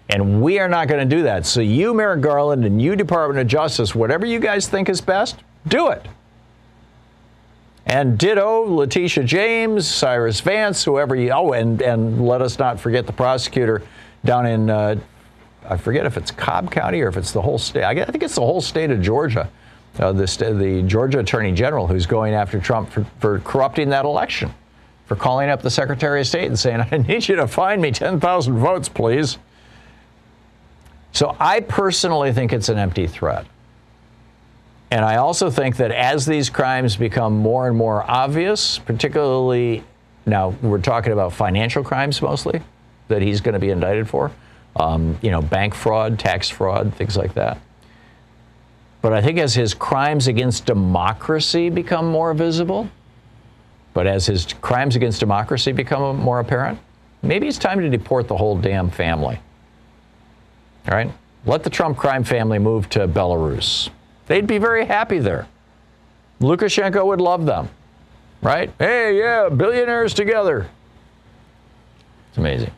[0.10, 1.46] And we are not going to do that.
[1.46, 5.38] So, you, Merrick Garland, and you, Department of Justice, whatever you guys think is best,
[5.68, 6.08] do it.
[7.86, 13.06] And ditto Letitia James, Cyrus Vance, whoever you, oh, and, and let us not forget
[13.06, 13.84] the prosecutor
[14.26, 14.96] down in, uh,
[15.70, 17.84] I forget if it's Cobb County or if it's the whole state.
[17.84, 19.48] I think it's the whole state of Georgia
[20.00, 20.26] uh, the,
[20.58, 24.54] the Georgia Attorney General who's going after Trump for, for corrupting that election,
[25.06, 27.92] for calling up the Secretary of State and saying, I need you to find me
[27.92, 29.38] 10,000 votes, please.
[31.12, 33.46] So I personally think it's an empty threat.
[34.92, 39.84] And I also think that as these crimes become more and more obvious, particularly
[40.26, 42.62] now we're talking about financial crimes mostly
[43.08, 44.32] that he's going to be indicted for,
[44.76, 47.58] um, you know, bank fraud, tax fraud, things like that.
[49.02, 52.90] But I think as his crimes against democracy become more visible,
[53.94, 56.80] but as his crimes against democracy become more apparent,
[57.22, 59.40] maybe it's time to deport the whole damn family.
[60.88, 61.12] All right?
[61.46, 63.90] Let the Trump crime family move to Belarus.
[64.28, 65.48] They'd be very happy there.
[66.42, 67.70] Lukashenko would love them.
[68.42, 68.72] Right?
[68.80, 70.70] Hey, yeah, billionaires together.
[72.30, 72.72] It's amazing.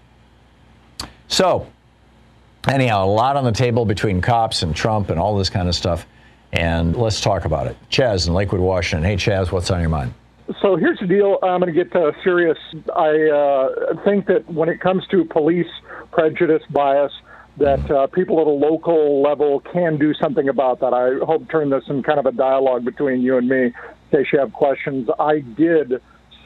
[1.27, 1.67] So,
[2.67, 5.75] anyhow, a lot on the table between cops and Trump and all this kind of
[5.75, 6.05] stuff.
[6.53, 7.77] And let's talk about it.
[7.89, 9.09] Chaz in Lakewood, Washington.
[9.09, 10.13] Hey, Chaz, what's on your mind?
[10.61, 11.39] So here's the deal.
[11.41, 12.57] I'm going to get uh, serious.
[12.93, 15.69] I uh, think that when it comes to police
[16.11, 17.13] prejudice, bias,
[17.57, 20.93] that uh, people at a local level can do something about that.
[20.93, 23.73] I hope turn this in kind of a dialogue between you and me in
[24.11, 25.09] case you have questions.
[25.19, 26.01] I did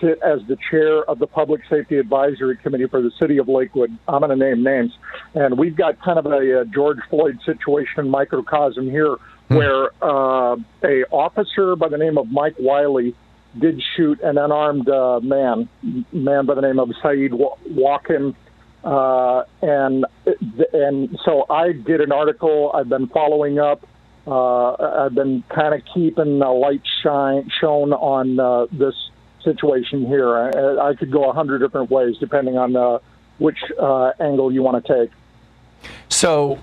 [0.05, 3.97] sit as the chair of the Public Safety Advisory Committee for the City of Lakewood.
[4.07, 4.91] I'm going to name names.
[5.33, 9.15] And we've got kind of a, a George Floyd situation microcosm here
[9.47, 9.55] hmm.
[9.55, 13.15] where uh, a officer by the name of Mike Wiley
[13.59, 15.69] did shoot an unarmed uh, man,
[16.11, 18.35] man by the name of Saeed Walken.
[18.83, 20.05] Uh, and
[20.73, 22.71] and so I did an article.
[22.73, 23.87] I've been following up.
[24.27, 28.93] Uh, I've been kind of keeping a light shine shown on uh, this
[29.45, 30.35] situation here.
[30.35, 32.99] I, I could go a hundred different ways depending on uh,
[33.37, 35.11] which uh, angle you want to take.
[36.09, 36.59] So,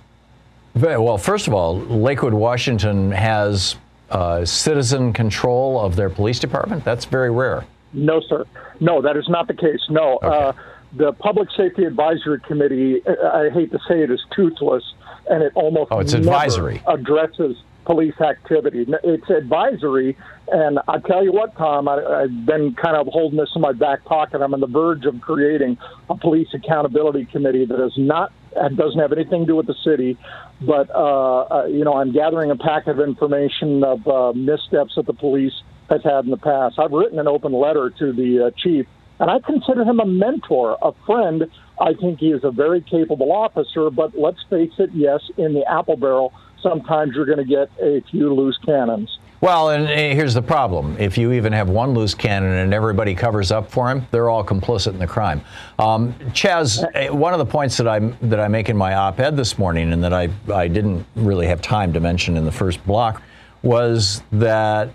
[0.75, 3.77] well, first of all, Lakewood, Washington has
[4.11, 6.85] uh, citizen control of their police department.
[6.85, 7.65] That's very rare.
[7.95, 8.45] No, sir.
[8.81, 9.81] No, that is not the case.
[9.89, 10.19] No.
[10.23, 10.27] Okay.
[10.27, 10.53] Uh,
[10.95, 14.85] the Public Safety Advisory Committee, I hate to say it, is toothless,
[15.31, 16.83] and it almost oh, it's advisory.
[16.87, 18.87] addresses police activity.
[19.03, 20.17] It's advisory,
[20.49, 23.73] and I tell you what, Tom, I, I've been kind of holding this in my
[23.73, 24.41] back pocket.
[24.41, 25.79] I'm on the verge of creating
[26.11, 29.75] a police accountability committee that is not that doesn't have anything to do with the
[29.83, 30.19] city,
[30.61, 35.07] but uh, uh, you know, I'm gathering a packet of information of uh, missteps that
[35.07, 35.55] the police
[35.89, 36.79] has had in the past.
[36.79, 38.87] I've written an open letter to the uh, chief,
[39.21, 41.45] and I consider him a mentor, a friend.
[41.81, 45.65] I think he is a very capable officer, but let's face it, yes, in the
[45.67, 49.19] apple barrel sometimes you're going to get a few loose cannons.
[49.43, 50.97] Well, and here's the problem.
[51.01, 54.45] If you even have one loose cannon and everybody covers up for him, they're all
[54.45, 55.43] complicit in the crime.
[55.81, 59.37] Um, Chaz, eh, one of the points that I that I make in my op-ed
[59.37, 62.87] this morning, and that I I didn't really have time to mention in the first
[62.87, 63.21] block,
[63.65, 64.91] was that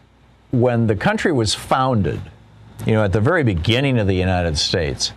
[0.52, 2.22] when the country was founded,
[2.86, 5.12] you know, at the very beginning of the United States,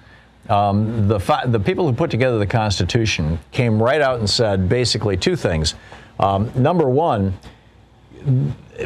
[0.48, 5.16] um, the, the people who put together the Constitution came right out and said basically
[5.16, 5.76] two things.
[6.18, 7.32] Um, number one,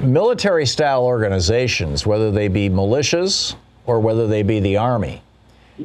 [0.03, 3.55] military style organizations, whether they be militias
[3.87, 5.23] or whether they be the Army,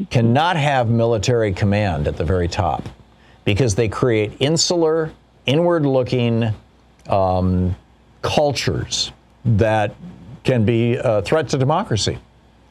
[0.10, 2.88] cannot have military command at the very top
[3.46, 5.12] because they create insular,
[5.46, 6.54] inward looking
[7.08, 7.76] um,
[8.22, 9.12] cultures
[9.46, 9.96] that
[10.44, 12.18] can be a threat to democracy.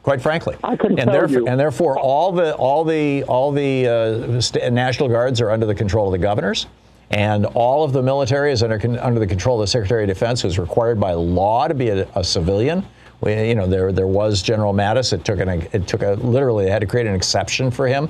[0.03, 1.47] Quite frankly, I couldn't and, tell therefore, you.
[1.47, 6.07] and therefore, all the all the all the uh, national guards are under the control
[6.07, 6.67] of the governors,
[7.11, 10.41] and all of the military is under under the control of the Secretary of Defense,
[10.41, 12.85] who's required by law to be a, a civilian.
[13.21, 15.11] We, you know, there there was General Mattis.
[15.11, 18.09] It took an it took a literally they had to create an exception for him,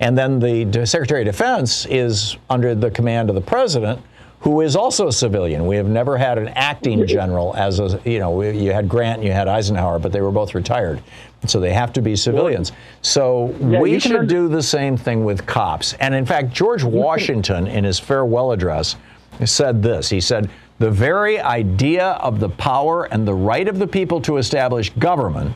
[0.00, 4.00] and then the Secretary of Defense is under the command of the president,
[4.40, 5.66] who is also a civilian.
[5.66, 9.26] We have never had an acting general as a you know you had Grant and
[9.26, 11.02] you had Eisenhower, but they were both retired,
[11.46, 12.72] so they have to be civilians.
[13.02, 15.94] So Yeah, we can should do the same thing with cops.
[15.94, 18.96] And in fact, George Washington, in his farewell address,
[19.44, 20.08] said this.
[20.08, 24.36] He said, "The very idea of the power and the right of the people to
[24.36, 25.54] establish government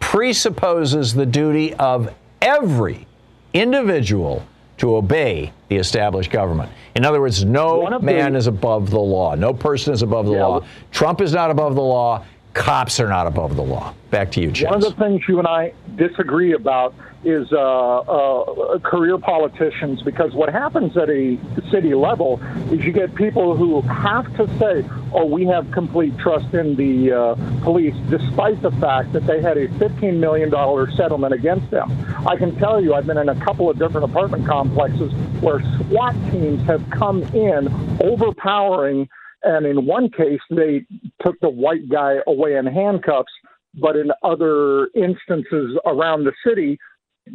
[0.00, 3.06] presupposes the duty of every
[3.52, 4.42] individual
[4.78, 6.70] to obey the established government.
[6.94, 9.34] In other words, no of the- man is above the law.
[9.34, 10.60] No person is above the Yeah, law.
[10.92, 12.22] Trump is not above the law.
[12.56, 13.94] Cops are not above the law.
[14.10, 14.70] Back to you, Chaz.
[14.70, 20.32] One of the things you and I disagree about is uh, uh, career politicians because
[20.32, 21.38] what happens at a
[21.70, 22.40] city level
[22.72, 27.12] is you get people who have to say, oh, we have complete trust in the
[27.12, 30.50] uh, police, despite the fact that they had a $15 million
[30.96, 31.92] settlement against them.
[32.26, 36.14] I can tell you, I've been in a couple of different apartment complexes where SWAT
[36.30, 37.68] teams have come in
[38.02, 39.10] overpowering
[39.46, 40.84] and in one case, they
[41.24, 43.32] took the white guy away in handcuffs.
[43.78, 46.78] But in other instances around the city,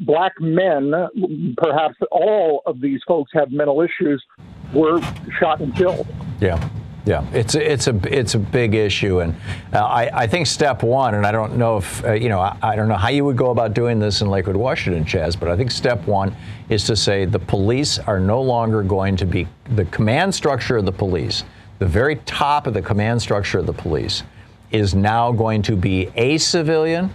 [0.05, 0.91] black men,
[1.57, 4.23] perhaps all of these folks have mental issues,
[4.73, 5.01] were
[5.39, 6.07] shot and killed.
[6.39, 6.69] Yeah.
[7.03, 9.35] Yeah, it's it's a it's a big issue, and
[9.73, 12.55] uh, I, I think step one, and I don't know if uh, you know I,
[12.61, 15.49] I don't know how you would go about doing this in Lakewood, Washington, Chaz, but
[15.49, 16.35] I think step one
[16.69, 20.85] is to say the police are no longer going to be the command structure of
[20.85, 21.43] the police,
[21.81, 24.21] the very top of the command structure of the police,
[24.69, 27.11] is now going to be a civilian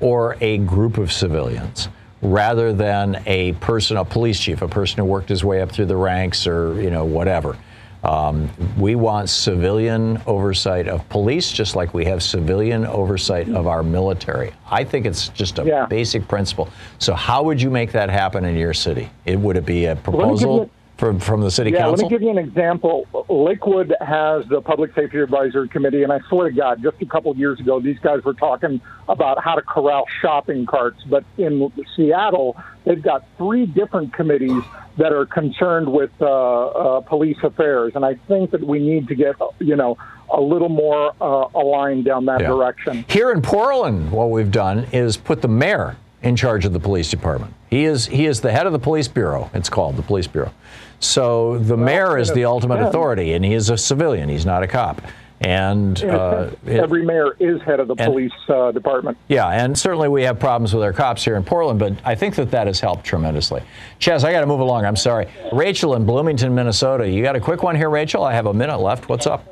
[0.00, 1.88] or a group of civilians
[2.20, 5.86] rather than a person, a police chief, a person who worked his way up through
[5.86, 7.56] the ranks or you know whatever.
[8.02, 13.84] Um, we want civilian oversight of police, just like we have civilian oversight of our
[13.84, 14.52] military.
[14.68, 15.86] I think it's just a Yeah.
[15.86, 16.68] basic principle.
[16.98, 19.08] So, how would you make that happen in your city?
[19.24, 20.68] It would it be a proposal
[21.00, 21.92] from from the city yeah, council?
[21.92, 23.06] let me give you an example.
[23.28, 27.32] Lakewood has the Public Safety Advisory Committee, and I swear to God, just a couple
[27.32, 31.02] of years ago, these guys were talking about how to corral shopping carts.
[31.08, 34.62] But in Seattle, they've got three different committees
[34.98, 39.14] that are concerned with uh, uh, police affairs, and I think that we need to
[39.14, 39.96] get, you know,
[40.28, 42.48] a little more uh, aligned down that Yeah.
[42.48, 43.04] direction.
[43.08, 47.10] Here in Portland, what we've done is put the mayor in charge of the police
[47.10, 47.54] department.
[47.70, 49.50] He is he is the head of the police bureau.
[49.54, 50.52] It's called the police bureau.
[51.00, 52.88] So the mayor is the ultimate yeah.
[52.88, 54.28] authority, and he is a civilian.
[54.28, 55.00] He's not a cop.
[55.42, 59.16] And uh, it- Every mayor is head of the and- police uh, department.
[59.28, 62.34] yeah, and certainly we have problems with our cops here in Portland, but I think
[62.34, 63.62] that that has helped tremendously.
[63.98, 64.84] Chaz, I got to move along.
[64.84, 65.28] I'm sorry.
[65.52, 67.08] Rachel in Bloomington, Minnesota.
[67.08, 68.22] You got a quick one here, Rachel?
[68.22, 69.08] I have a minute left.
[69.08, 69.46] What's up?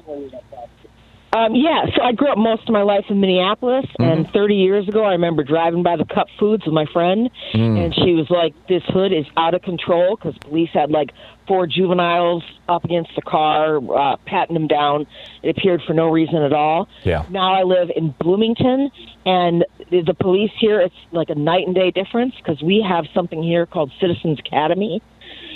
[1.30, 4.88] Um, yeah, so I grew up most of my life in Minneapolis, and 30 years
[4.88, 8.54] ago, I remember driving by the Cup Foods with my friend, and she was like,
[8.66, 11.10] "This hood is out of control" because police had like
[11.48, 15.06] four juveniles up against the car, uh, patting them down.
[15.42, 16.86] It appeared for no reason at all.
[17.02, 17.24] Yeah.
[17.30, 18.90] Now I live in Bloomington,
[19.26, 23.06] and the the police here, it's like a night and day difference because we have
[23.14, 25.02] something here called Citizens Academy,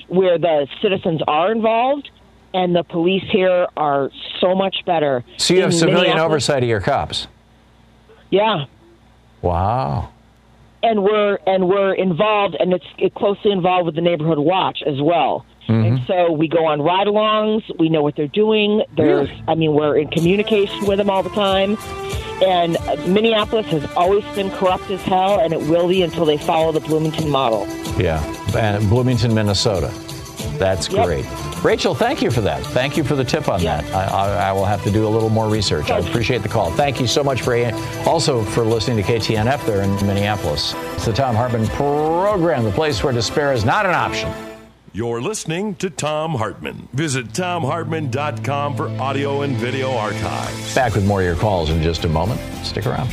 [0.09, 2.11] where the citizens are involved.
[2.55, 5.25] And the police here are so much better.
[5.39, 7.27] So you have civilian oversight of your cops.
[8.29, 8.67] Yeah,
[9.41, 10.11] Wow.
[10.83, 15.47] and we're and we're involved, and it's closely involved with the neighborhood watch as well.
[15.69, 15.85] Mm-hmm.
[15.97, 17.63] And so we go on ride-alongs.
[17.79, 18.83] We know what they're doing.
[18.97, 21.77] There's, I mean, we're in communication with them all the time.
[22.43, 22.77] And
[23.13, 26.81] Minneapolis has always been corrupt as hell, and it will be until they follow the
[26.81, 27.67] Bloomington model.
[27.97, 28.21] Yeah,
[28.57, 29.93] and Bloomington, Minnesota.
[30.59, 31.07] That's Yep.
[31.07, 31.25] great.
[31.63, 32.61] Rachel, thank you for that.
[32.67, 33.81] Thank you for the tip on Yeah.
[33.83, 33.95] that.
[33.95, 35.91] I, I, I will have to do a little more research.
[35.91, 36.73] I appreciate the call.
[36.73, 37.55] Thank you so much for
[38.07, 40.75] also for listening to KTNF there in Minneapolis.
[40.95, 44.33] It's the Thom Hartmann program, the place where despair is not an option.
[44.95, 46.87] You're listening to Thom Hartmann.
[46.93, 50.75] Visit thomhartmann.com for audio and video archives.
[50.75, 52.39] Back with more of your calls in just a moment.
[52.63, 53.09] Stick around.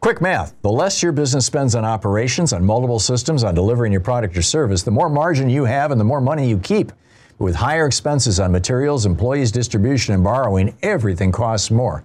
[0.00, 0.54] Quick math.
[0.62, 4.42] The less your business spends on operations, on multiple systems, on delivering your product or
[4.42, 6.92] service, the more margin you have and the more money you keep.
[7.36, 12.04] But with higher expenses on materials, employees, distribution, and borrowing, everything costs more.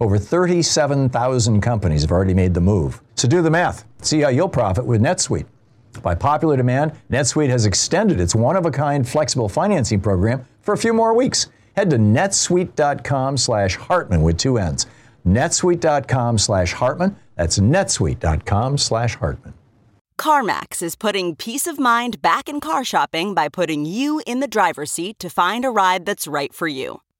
[0.00, 3.02] Over 37,000 companies have already made the move.
[3.16, 3.84] So do the math.
[4.02, 5.46] See how you'll profit with NetSuite.
[6.02, 11.14] By popular demand, NetSuite has extended its one-of-a-kind flexible financing program for a few more
[11.14, 11.48] weeks.
[11.74, 14.86] Head to netsuite.com slash Hartmann with two N's.
[15.26, 17.16] netsuite.com slash Hartmann.
[17.36, 19.54] That's netsuite.com slash Hartmann.
[20.18, 24.48] CarMax is putting peace of mind back in car shopping by putting you in the
[24.48, 27.00] driver's seat to find a ride that's right for you.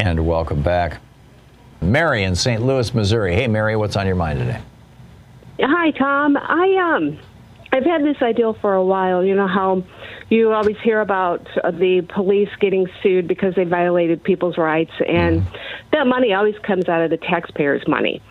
[0.00, 0.98] And welcome back.
[1.82, 2.62] Mary in St.
[2.62, 3.34] Louis, Missouri.
[3.34, 4.58] Hey, Mary, what's on your mind today?
[5.60, 6.38] Hi, Tom.
[6.38, 7.18] I um,
[7.70, 9.22] I've had this idea for a while.
[9.22, 9.84] You know how
[10.30, 15.46] you always hear about uh, the police getting sued because they violated people's rights, and
[15.92, 18.22] that money always comes out of the taxpayers' money.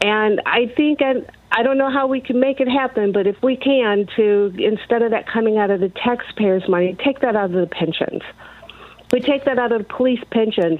[0.00, 3.40] And I think, and I don't know how we can make it happen, but if
[3.44, 7.44] we can, to instead of that coming out of the taxpayers' money, take that out
[7.44, 8.22] of the pensions.
[9.16, 10.78] We take that out of the police pensions,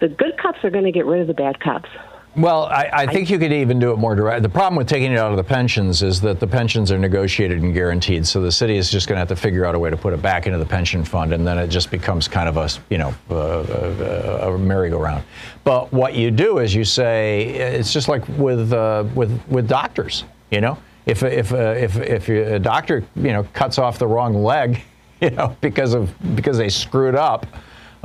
[0.00, 1.88] the good cops are going to get rid of the bad cops.
[2.34, 4.42] Well, I, I think you could even do it more direct.
[4.42, 7.62] The problem with taking it out of the pensions is that the pensions are negotiated
[7.62, 9.88] and guaranteed, so the city is just going to have to figure out a way
[9.88, 12.56] to put it back into the pension fund, and then it just becomes kind of
[12.56, 15.22] a you know a, a, a merry-go-round.
[15.62, 20.24] But what you do is you say it's just like with uh, with with doctors,
[20.50, 20.76] you know,
[21.06, 24.82] if if uh, if if a doctor you know cuts off the wrong leg,
[25.20, 27.46] you know, because of because they screwed up.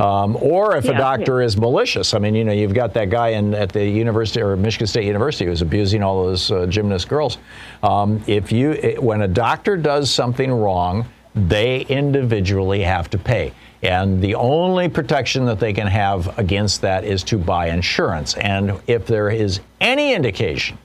[0.02, 2.16] Um, or if Yeah, a doctor is malicious.
[2.16, 5.06] I mean, you know, you've got that guy in at the university or Michigan State
[5.06, 7.38] University who's abusing all those uh, gymnast girls.
[7.84, 13.54] Um, if you, it, when a doctor does something wrong, they individually have to pay.
[13.84, 18.34] And the only protection that they can have against that is to buy insurance.
[18.36, 20.80] And if there is any indication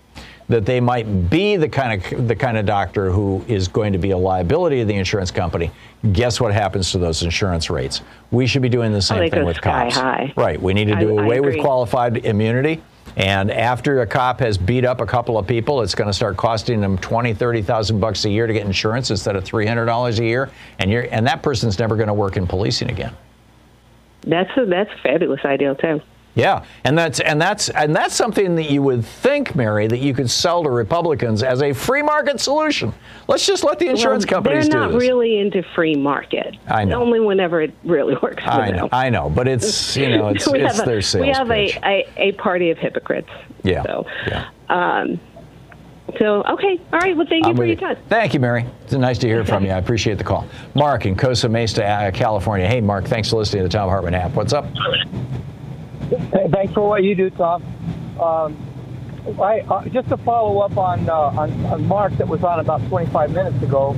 [0.49, 3.99] that they might be the kind of the kind of doctor who is going to
[3.99, 5.71] be a liability to the insurance company,
[6.13, 8.03] guess what happens to those insurance rates?
[8.31, 9.97] We should be doing the oh, same they thing with cops.
[9.97, 10.33] high.
[10.37, 10.61] Right.
[10.61, 12.83] We need to do I away with qualified immunity.
[13.17, 16.37] And after a cop has beat up a couple of people, it's going to start
[16.37, 20.51] costing them 20, 30,000 bucks a year to get insurance instead of $300 a year.
[20.79, 23.17] And you're and that person's never going to work in policing again.
[24.23, 26.01] That's a, that's a fabulous idea too.
[26.37, 30.13] Yeah, and that's and that's and that's something that you would think, Mary, that you
[30.13, 32.93] could sell to Republicans as a free market solution.
[33.27, 36.55] Let's just let the insurance well, companies They're not really into free market.
[36.69, 37.01] I know.
[37.01, 38.77] Only whenever it really works for I them.
[38.77, 42.13] know, I know, but it's you know it's, it's their sales we have a, a,
[42.19, 43.31] a party of hypocrites.
[43.63, 44.51] yeah, So, yeah.
[44.69, 45.19] um,
[46.19, 47.17] so okay, all right.
[47.17, 47.81] Well, thank you I'm for your you.
[47.81, 47.97] time.
[48.11, 48.67] Thank you, Mary.
[48.85, 49.71] It's nice to hear from you.
[49.71, 50.47] I appreciate the call.
[50.75, 52.67] Mark in Costa Mesa, uh, California.
[52.69, 53.07] Hey, Mark.
[53.07, 54.33] Thanks for listening to the Thom Hartmann app.
[54.33, 54.67] What's up?
[56.09, 57.63] Thanks for what you do, Tom.
[58.21, 58.57] Um,
[59.41, 62.87] I, uh, just to follow up on, uh, on on Mark that was on about
[62.89, 63.91] 25 minutes ago.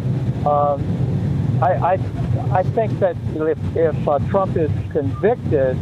[0.47, 5.77] Um, I, I I think that if if uh, Trump is convicted,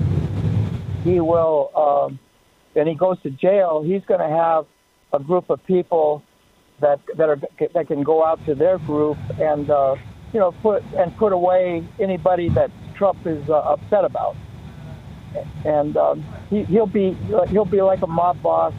[1.04, 2.18] he will um,
[2.74, 3.82] and he goes to jail.
[3.84, 4.66] He's going to have
[5.12, 6.24] a group of people
[6.80, 7.38] that that are
[7.72, 9.94] that can go out to their group and uh,
[10.32, 14.34] you know put and put away anybody that Trump is uh, upset about
[15.64, 17.16] and um, he, he'll be
[17.48, 18.74] he'll be like a mob boss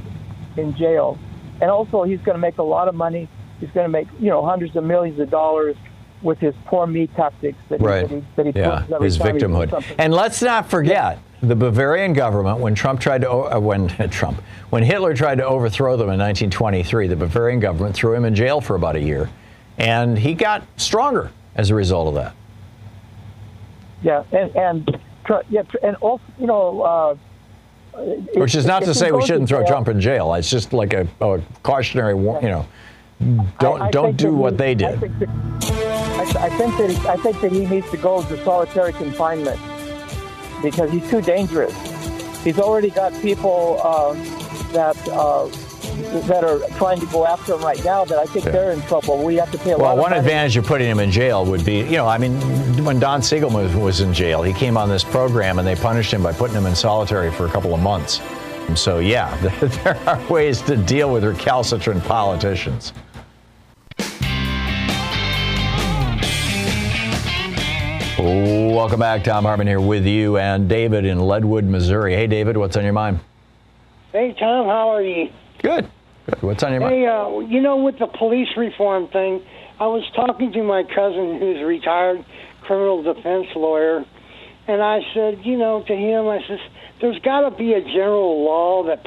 [0.56, 1.18] in jail,
[1.62, 3.30] and also he's going to make a lot of money.
[3.60, 5.76] He's going to make you know hundreds of millions of dollars
[6.22, 8.10] with his poor me tactics that Right.
[8.10, 9.96] he, that he, that he Yeah, every his victimhood.
[10.00, 14.42] And let's not forget, the Bavarian government, when Trump tried to, uh, when Trump,
[14.72, 18.62] when Hitler tried to overthrow them in 1923, the Bavarian government threw him in jail
[18.62, 19.30] for about a year,
[19.78, 22.34] and he got stronger as a result of that.
[24.02, 26.82] Yeah, and and tr- yeah, tr- and also, you know.
[26.82, 27.16] Uh,
[28.36, 30.34] Which is not to say we shouldn't throw jail- Trump in jail.
[30.36, 32.66] It's just like a, a cautionary, war- you know,
[33.60, 35.00] don't I- I don't do what he- they I did.
[35.00, 38.44] think, that, I, I think that he, I think that he needs to go to
[38.44, 39.60] solitary confinement
[40.64, 41.74] because he's too dangerous.
[42.44, 44.14] He's already got people uh,
[44.74, 45.48] that uh,
[46.28, 48.06] that are trying to go after him right now.
[48.06, 49.24] That I think they're in trouble.
[49.24, 50.20] We have to pay a Well, lot one of money.
[50.20, 52.34] advantage of putting him in jail would be, you know, I mean,
[52.84, 56.14] when Don Siegelman was, was in jail, he came on this program and they punished
[56.14, 58.20] him by putting him in solitary for a couple of months.
[58.68, 59.36] And So, yeah,
[59.84, 62.94] there are ways to deal with recalcitrant politicians.
[68.20, 69.24] Welcome back.
[69.24, 72.14] Thom Hartmann here with you and David in Leadwood, Missouri.
[72.16, 73.20] Hey, David, what's on your mind?
[74.12, 75.30] Hey, Tom, how are you?
[75.62, 75.90] Good.
[76.26, 76.42] Good.
[76.42, 76.96] What's on your mind?
[76.96, 79.44] Hey, uh, you know, with the police reform thing,
[79.80, 82.26] I was talking to my cousin who's a retired
[82.64, 84.04] criminal defense lawyer,
[84.68, 86.60] and I said, you know, to him, I says,
[87.00, 89.06] there's got to be a general law that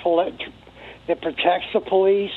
[1.09, 2.33] that protects the police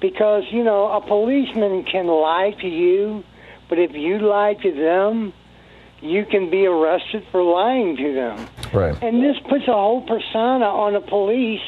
[0.00, 3.24] because, you know, a policeman can lie to you,
[3.68, 5.32] but if you lie to them,
[6.00, 8.48] you can be arrested for lying to them.
[8.72, 9.00] Right.
[9.02, 11.60] And this puts a whole persona on the police,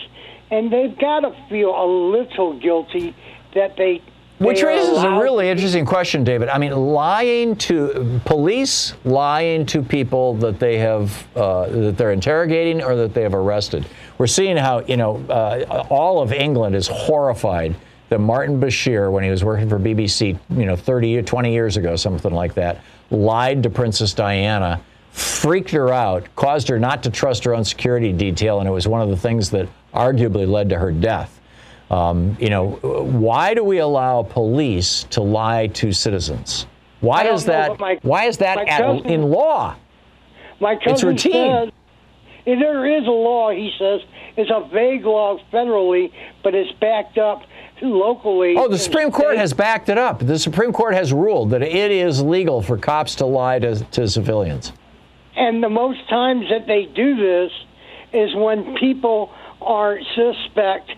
[0.55, 3.15] and they've got to feel a little guilty
[3.55, 4.03] that they.
[4.39, 6.49] Which they raises a really interesting question, David.
[6.49, 12.83] I mean, lying to police, lying to people that they have uh, that they're interrogating
[12.83, 13.87] or that they have arrested.
[14.19, 17.77] We're seeing how you know uh, all of England is horrified
[18.09, 21.77] that Martin Bashir, when he was working for BBC, you know, 30, or 20 years
[21.77, 22.81] ago, something like that,
[23.11, 24.81] lied to Princess Diana,
[25.15, 28.89] freaked her out, caused her not to trust her own security detail, and it was
[28.89, 31.41] one of the things that arguably led to her death.
[31.89, 36.67] Um, you know, why do we allow police to lie to citizens?
[37.01, 37.79] Why is that?
[37.79, 39.77] my- why is that at, cousin- in law?
[40.59, 41.33] My cousin It's routine.
[41.67, 41.73] says
[42.47, 43.51] if there is a law.
[43.51, 44.01] He says
[44.37, 46.11] it's a vague law federally,
[46.43, 47.43] but it's backed up
[47.81, 48.57] locally.
[48.57, 50.21] Oh, the Supreme Court has backed it up.
[50.27, 54.09] The Supreme Court has ruled that it is legal for cops to lie to, to
[54.09, 54.73] civilians.
[55.37, 57.53] And the most times that they do this
[58.13, 60.91] is when people are suspect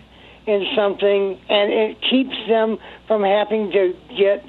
[0.45, 2.77] in something, and it keeps them
[3.07, 4.45] from having to get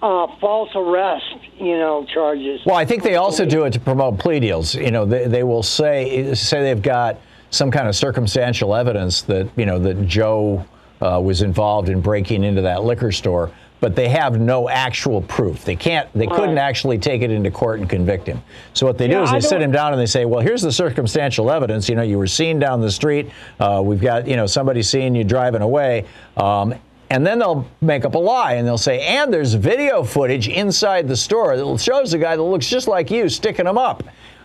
[0.00, 2.60] uh, false arrest, you know, charges.
[2.64, 4.74] Well, I think they also do it to promote plea deals.
[4.74, 7.18] You know, they, they will say say they've got
[7.50, 10.64] some kind of circumstantial evidence that you know that Joe
[11.02, 13.50] uh, was involved in breaking into that liquor store,
[13.80, 15.64] but they have no actual proof.
[15.64, 16.08] They can't.
[16.14, 16.58] They couldn't Right.
[16.58, 18.42] actually take it into court and convict him.
[18.74, 20.62] So what they do is I they sit him down and they say, "Well, here's
[20.62, 21.88] the circumstantial evidence.
[21.88, 23.30] You know, you were seen down the street.
[23.60, 26.04] Uh, we've got you know somebody seeing you driving away."
[26.36, 26.74] Um,
[27.10, 31.08] and then they'll make up a lie and they'll say, and there's video footage inside
[31.08, 34.02] the store that shows a guy that looks just like you sticking him up,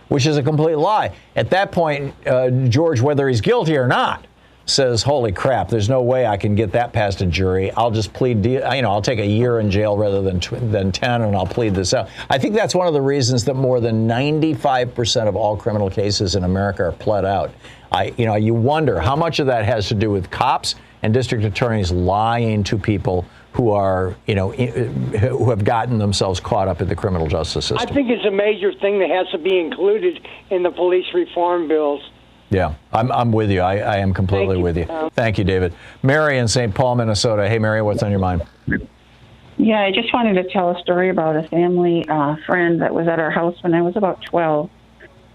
[0.07, 1.11] which is a complete lie.
[1.35, 4.25] At that point, uh, George, whether he's guilty or not,
[4.65, 5.69] says, "Holy crap!
[5.69, 7.71] There's no way I can get that past a jury.
[7.71, 8.41] I'll just plead.
[8.41, 11.35] De- you know, I'll take a year in jail rather than tw- than ten, and
[11.35, 14.95] I'll plead this out." I think that's one of the reasons that more than 95
[14.95, 17.51] percent of all criminal cases in America are pled out.
[17.91, 21.13] I, you know, you wonder how much of that has to do with cops and
[21.13, 26.81] district attorneys lying to people who are, you know, who have gotten themselves caught up
[26.81, 27.87] in the criminal justice system.
[27.87, 31.67] I think it's a major thing that has to be included in the police reform
[31.67, 32.01] bills.
[32.53, 33.61] Yeah, I'm, I'm with you.
[33.61, 34.85] I, I am completely you, with you.
[34.85, 35.09] Tom.
[35.09, 35.73] Thank you, David.
[36.03, 36.73] Mary in St.
[36.73, 37.49] Paul, Minnesota.
[37.49, 38.43] Hey, Mary, what's on your mind?
[39.57, 43.07] Yeah, I just wanted to tell a story about a family uh, friend that was
[43.07, 44.69] at our house when I was about 12.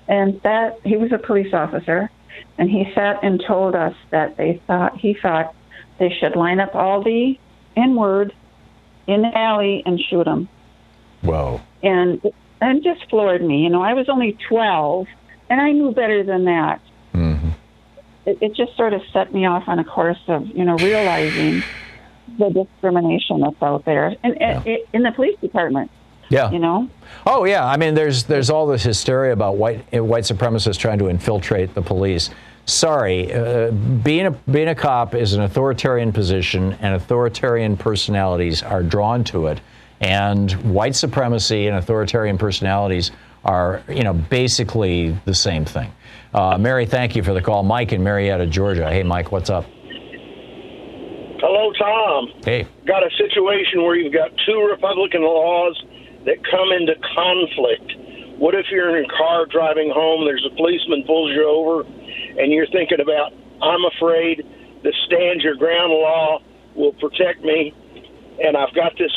[0.07, 2.09] And that he was a police officer,
[2.57, 5.55] and he sat and told us that they thought he thought
[5.99, 7.39] they should line up all the
[7.77, 8.33] N word
[9.07, 10.49] in the alley and shoot them.
[11.23, 11.61] Whoa.
[11.83, 12.23] And
[12.61, 13.65] and just floored me.
[13.65, 15.07] You know, I was only 12,
[15.51, 16.81] and I knew better than that.
[18.29, 21.63] It, it just sort of set me off on a course of, you know, realizing
[22.39, 25.91] the discrimination that's out there, and, and in the police department.
[26.29, 26.51] Yeah.
[26.51, 26.91] You know?
[27.27, 29.81] Oh yeah, I mean, there's there's all this hysteria about white
[30.13, 32.29] white supremacists trying to infiltrate the police.
[32.67, 38.83] Sorry, uh, being a being a cop is an authoritarian position, and authoritarian personalities are
[38.83, 39.63] drawn to it.
[40.01, 43.11] And white supremacy and authoritarian personalities
[43.45, 45.91] are, you know, basically the same thing.
[46.35, 47.63] Uh, Mary, thank you for the call.
[47.63, 48.91] Mike in Marietta, Georgia.
[48.91, 49.65] Hey, Mike, what's up?
[51.41, 52.29] Hello, Tom.
[52.45, 52.67] Hey.
[52.87, 55.81] Got a situation where you've got two Republican laws
[56.27, 57.93] that come into conflict.
[58.39, 61.83] What if you're in a car driving home, there's a policeman pulls you over,
[62.39, 64.45] and you're thinking about, I'm afraid
[64.83, 66.41] the stand your ground law
[66.75, 67.75] will protect me,
[68.43, 69.11] and I've got this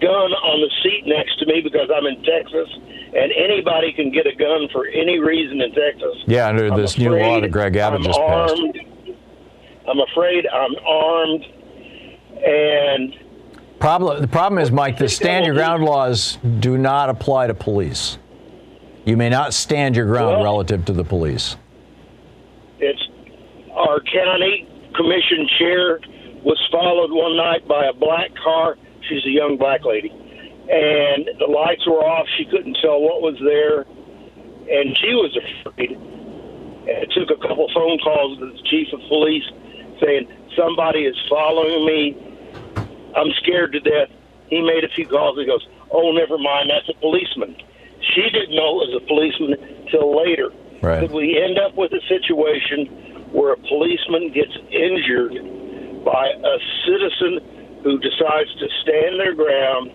[0.00, 2.68] gun on the seat next to me because I'm in Texas,
[3.14, 6.16] and anybody can get a gun for any reason in Texas.
[6.26, 8.54] Yeah, under I'm this new law that Greg Abbott I'm just passed.
[8.58, 8.78] armed.
[9.88, 11.44] I'm afraid I'm armed,
[12.44, 13.14] and
[13.80, 18.18] Problem, the problem is, Mike, the stand your ground laws do not apply to police.
[19.04, 21.56] You may not stand your ground Well- relative to the police.
[22.80, 23.02] it's
[23.72, 26.00] our county commission chair
[26.42, 28.76] was followed one night by a black car.
[29.08, 32.26] She's a young black lady, and the lights were off.
[32.36, 33.86] She couldn't tell what was there,
[34.68, 35.92] and she was afraid.
[35.92, 39.44] And it took a couple phone calls to the chief of police
[40.00, 42.16] saying somebody is following me.
[43.16, 44.08] I'm scared to death.
[44.48, 45.38] He made a few calls.
[45.38, 46.70] He goes, "Oh, never mind.
[46.70, 47.56] That's a policeman."
[48.00, 50.52] She didn't know it was a policeman till later.
[50.80, 51.00] Right.
[51.00, 52.86] Could we end up with a situation
[53.32, 55.34] where a policeman gets injured
[56.04, 57.40] by a citizen
[57.82, 59.92] who decides to stand their ground?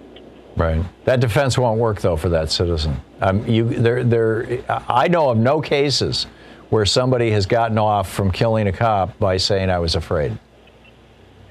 [0.56, 0.84] Right.
[1.06, 3.02] That defense won't work though for that citizen.
[3.22, 4.64] Um, you, there, there.
[4.70, 6.28] I know of no cases
[6.70, 10.38] where somebody has gotten off from killing a cop by saying I was afraid.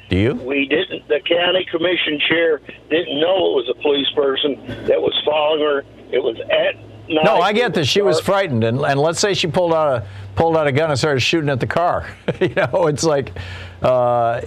[0.08, 0.34] Do you?
[0.34, 1.08] We didn't.
[1.08, 2.60] The county commission chair
[2.90, 4.56] didn't know it was a police person
[4.86, 5.78] that was following her.
[6.12, 6.76] It was at
[7.08, 7.24] night.
[7.24, 10.06] No, I get that she was frightened, and, and let's say she pulled out a
[10.34, 12.06] pulled out a gun and started shooting at the car.
[12.40, 13.32] you know, it's like
[13.82, 14.40] uh,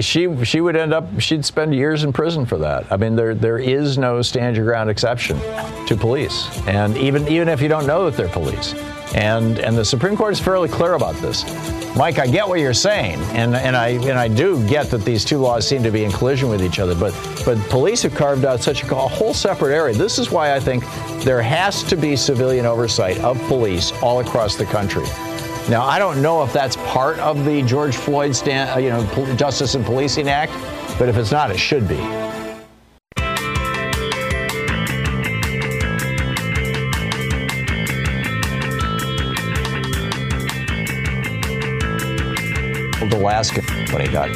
[0.00, 2.90] she she would end up she'd spend years in prison for that.
[2.90, 5.38] I mean, there there is no stand your ground exception
[5.86, 8.74] to police, and even even if you don't know that they're police,
[9.14, 11.44] and and the Supreme Court is fairly clear about this.
[11.96, 15.24] Mike, I get what you're saying, and, and I and I do get that these
[15.24, 16.94] two laws seem to be in collision with each other.
[16.94, 17.14] But
[17.44, 19.94] but police have carved out such a, a whole separate area.
[19.94, 20.84] This is why I think
[21.24, 25.06] there has to be civilian oversight of police all across the country.
[25.68, 29.34] Now I don't know if that's part of the George Floyd stand, uh, you know,
[29.34, 30.52] Justice and Policing Act,
[30.98, 32.00] but if it's not, it should be.
[43.26, 43.60] Alaska
[43.92, 44.28] when he got.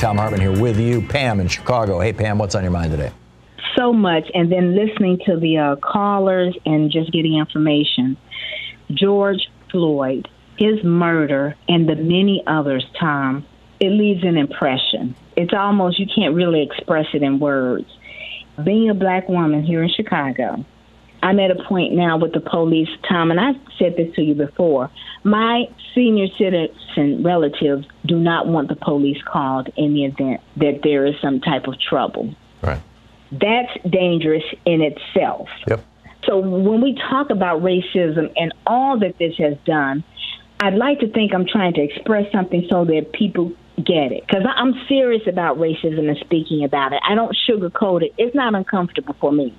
[0.00, 2.00] Thom Hartmann here with you, Pam in Chicago.
[2.00, 3.12] Hey, Pam, what's on your mind today?
[3.78, 8.16] so much and then listening to the uh, callers and just getting information.
[8.90, 13.44] George Floyd, his murder, and the many others, Tom,
[13.80, 15.14] it leaves an impression.
[15.36, 17.86] It's almost, you can't really express it in words.
[18.62, 20.64] Being a black woman here in Chicago,
[21.22, 24.34] I'm at a point now with the police, Tom, and I've said this to you
[24.34, 24.90] before.
[25.24, 25.64] My
[25.94, 31.14] senior citizen relatives do not want the police called in the event that there is
[31.20, 32.34] some type of trouble.
[32.62, 32.80] Right.
[33.32, 35.48] That's dangerous in itself.
[35.68, 35.84] Yep.
[36.24, 40.04] So when we talk about racism and all that this has done,
[40.60, 44.26] I'd like to think I'm trying to express something so that people get it.
[44.26, 47.00] Because I'm serious about racism and speaking about it.
[47.08, 48.14] I don't sugarcoat it.
[48.18, 49.54] It's not uncomfortable for me.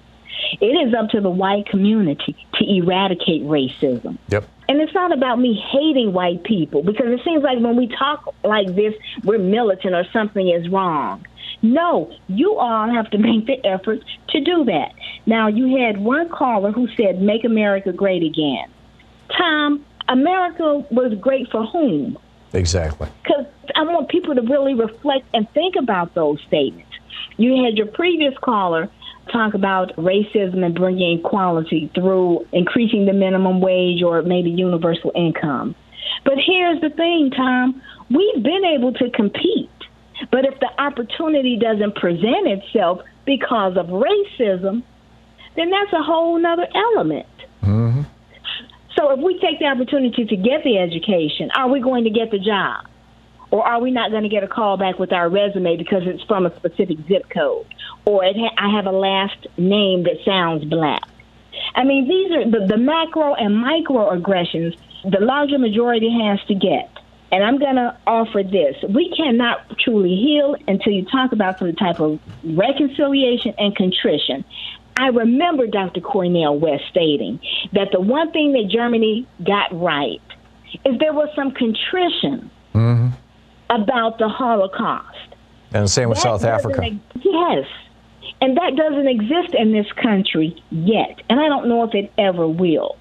[0.62, 4.18] It is up to the white community to eradicate racism.
[4.30, 4.48] Yep.
[4.68, 8.34] And it's not about me hating white people because it seems like when we talk
[8.44, 11.26] like this, we're militant or something is wrong.
[11.62, 14.94] No, you all have to make the effort to do that.
[15.26, 18.70] Now, you had one caller who said, Make America Great Again.
[19.36, 22.18] Tom, America was great for whom?
[22.54, 23.08] Exactly.
[23.24, 26.90] Because I want people to really reflect and think about those statements.
[27.38, 28.90] You had your previous caller
[29.32, 35.76] talk about racism and bringing equality through increasing the minimum wage or maybe universal income.
[36.26, 37.82] But here's the thing, Tom.
[38.10, 39.70] We've been able to compete.
[40.32, 44.84] But if the opportunity doesn't present itself because of racism,
[45.56, 47.28] then that's a whole nother element.
[47.64, 48.02] Mm-hmm.
[48.98, 52.32] So if we take the opportunity to get the education, are we going to get
[52.32, 52.86] the job?
[53.52, 56.24] Or are we not going to get a call back with our resume because it's
[56.24, 57.66] from a specific zip code?
[58.06, 61.02] Or ha- I have a last name that sounds black.
[61.76, 66.56] I mean, these are the, the macro and micro aggressions the larger majority has to
[66.56, 66.92] get.
[67.32, 68.76] And I'm going to offer this.
[68.88, 74.44] We cannot truly heal until you talk about some type of reconciliation and contrition.
[74.98, 76.02] I remember Dr.
[76.02, 77.40] Cornel West stating
[77.72, 80.22] that the one thing that Germany got right
[80.84, 83.16] is there was some contrition Mm-hmm.
[83.70, 85.36] About the Holocaust.
[85.72, 86.84] And the same with That South Africa.
[86.84, 87.66] ex- yes.
[88.42, 91.22] And that doesn't exist in this country yet.
[91.30, 92.98] And I don't know if it ever will.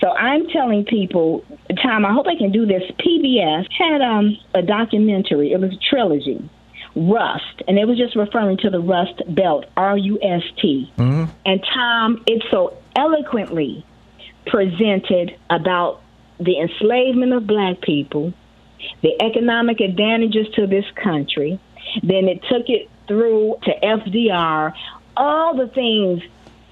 [0.00, 1.44] So I'm telling people,
[1.82, 2.82] Tom, I hope I can do this.
[2.98, 6.48] PBS had um, a documentary, it was a trilogy,
[6.94, 10.92] rust, and it was just referring to the Rust Belt, R U S T.
[10.98, 11.30] Mm-hmm.
[11.46, 13.84] And Tom, it so eloquently
[14.46, 16.02] presented about
[16.38, 18.34] the enslavement of black people,
[19.02, 21.58] the economic advantages to this country.
[22.02, 24.72] Then it took it through to FDR,
[25.16, 26.22] all the things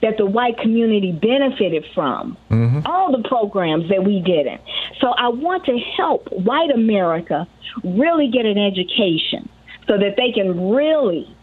[0.03, 2.81] that the white community benefited from, mm-hmm.
[2.85, 4.61] all the programs that we didn't.
[5.01, 7.49] So I want to help white America
[7.83, 9.49] really get an education
[9.87, 11.35] so that they can really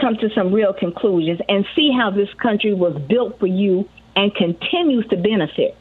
[0.00, 4.34] come to some real conclusions and see how this country was built for you and
[4.34, 5.76] continues to benefit.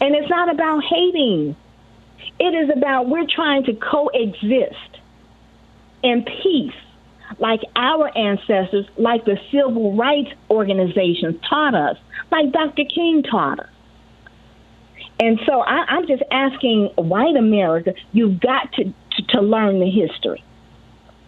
[0.00, 1.56] And it's not about hating.
[2.38, 4.98] It is about we're trying to coexist
[6.02, 6.74] in peace,
[7.38, 11.96] like our ancestors, like the civil rights organizations taught us,
[12.30, 12.84] like Dr.
[12.84, 13.68] King taught us.
[15.20, 19.90] And so I, I'm just asking white America, you've got to, to, to learn the
[19.90, 20.44] history.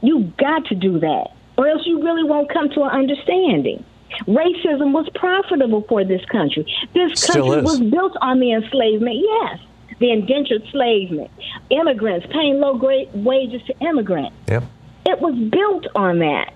[0.00, 1.28] You've got to do that,
[1.58, 3.84] or else you really won't come to an understanding.
[4.26, 6.66] Racism was profitable for this country.
[6.94, 9.58] This country was built on the enslavement, yes,
[10.00, 11.30] the indentured enslavement,
[11.70, 14.34] immigrants paying low grade wages to immigrants.
[14.48, 14.64] Yep.
[15.06, 16.52] It was built on that.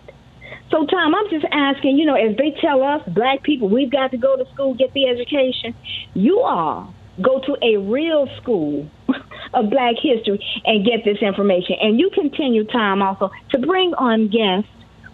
[0.71, 4.11] So, Thom, I'm just asking, you know, as they tell us, black people, we've got
[4.11, 5.75] to go to school, get the education,
[6.15, 6.93] you all
[7.23, 8.89] go to a real school
[9.55, 11.77] of black history and get this information.
[11.81, 14.71] And you continue, Thom, also to bring on guests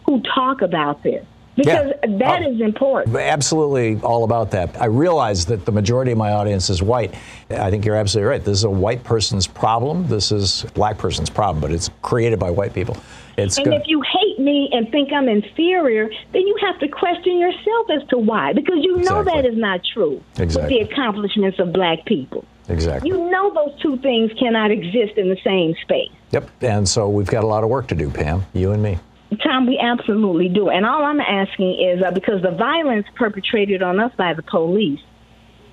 [0.07, 1.26] who talk about this
[1.65, 3.17] because that uh, is important.
[3.17, 4.81] Absolutely all about that.
[4.81, 7.15] I realize that the majority of my audience is white.
[7.51, 8.45] I think you're absolutely right.
[8.45, 10.07] This is a white person's problem.
[10.09, 12.97] This is a black person's problem, but it's created by white people.
[13.37, 13.75] It's and good.
[13.75, 18.07] if you hate me and think I'm inferior, then you have to question yourself as
[18.09, 19.43] to why, because you know Exactly.
[19.43, 20.79] that is not true Exactly.
[20.79, 22.45] with the accomplishments of black people.
[22.69, 23.09] Exactly.
[23.09, 26.11] You know those two things cannot exist in the same space.
[26.31, 26.51] Yep.
[26.61, 28.99] And so we've got a lot of work to do, Pam, you and me.
[29.39, 30.68] Thom, we absolutely do.
[30.70, 35.01] And all I'm asking is uh, because the violence perpetrated on us by the police,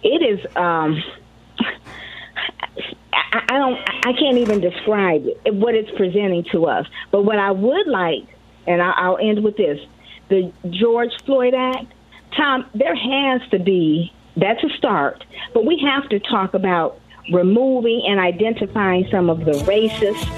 [0.04, 0.46] it is.
[0.56, 1.04] Um,
[3.14, 3.80] I, don't.
[4.06, 5.54] I can't even describe it.
[5.56, 6.86] What it's presenting to us.
[7.12, 8.28] But what I would like,
[8.68, 9.80] and I, I'll end with this:
[10.30, 11.94] the George Floyd Act.
[12.36, 14.14] Thom, there has to be.
[14.36, 15.24] That's a start,
[15.56, 17.00] but we have to talk about
[17.34, 20.30] removing and identifying some of the racist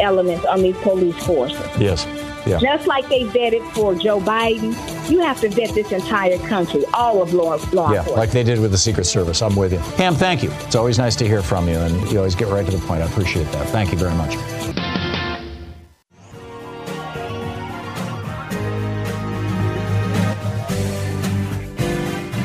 [0.00, 1.66] elements on these police forces.
[1.78, 2.06] Yes.
[2.48, 2.58] Yeah.
[2.58, 4.74] Just like they vetted for Joe Biden,
[5.10, 8.58] you have to vet this entire country, all of law, law Yeah, like they did
[8.58, 9.42] with the Secret Service.
[9.42, 9.80] I'm with you.
[9.96, 10.50] Pam, thank you.
[10.60, 13.02] It's always nice to hear from you, and you always get right to the point.
[13.02, 13.68] I appreciate that.
[13.68, 14.87] Thank you very much.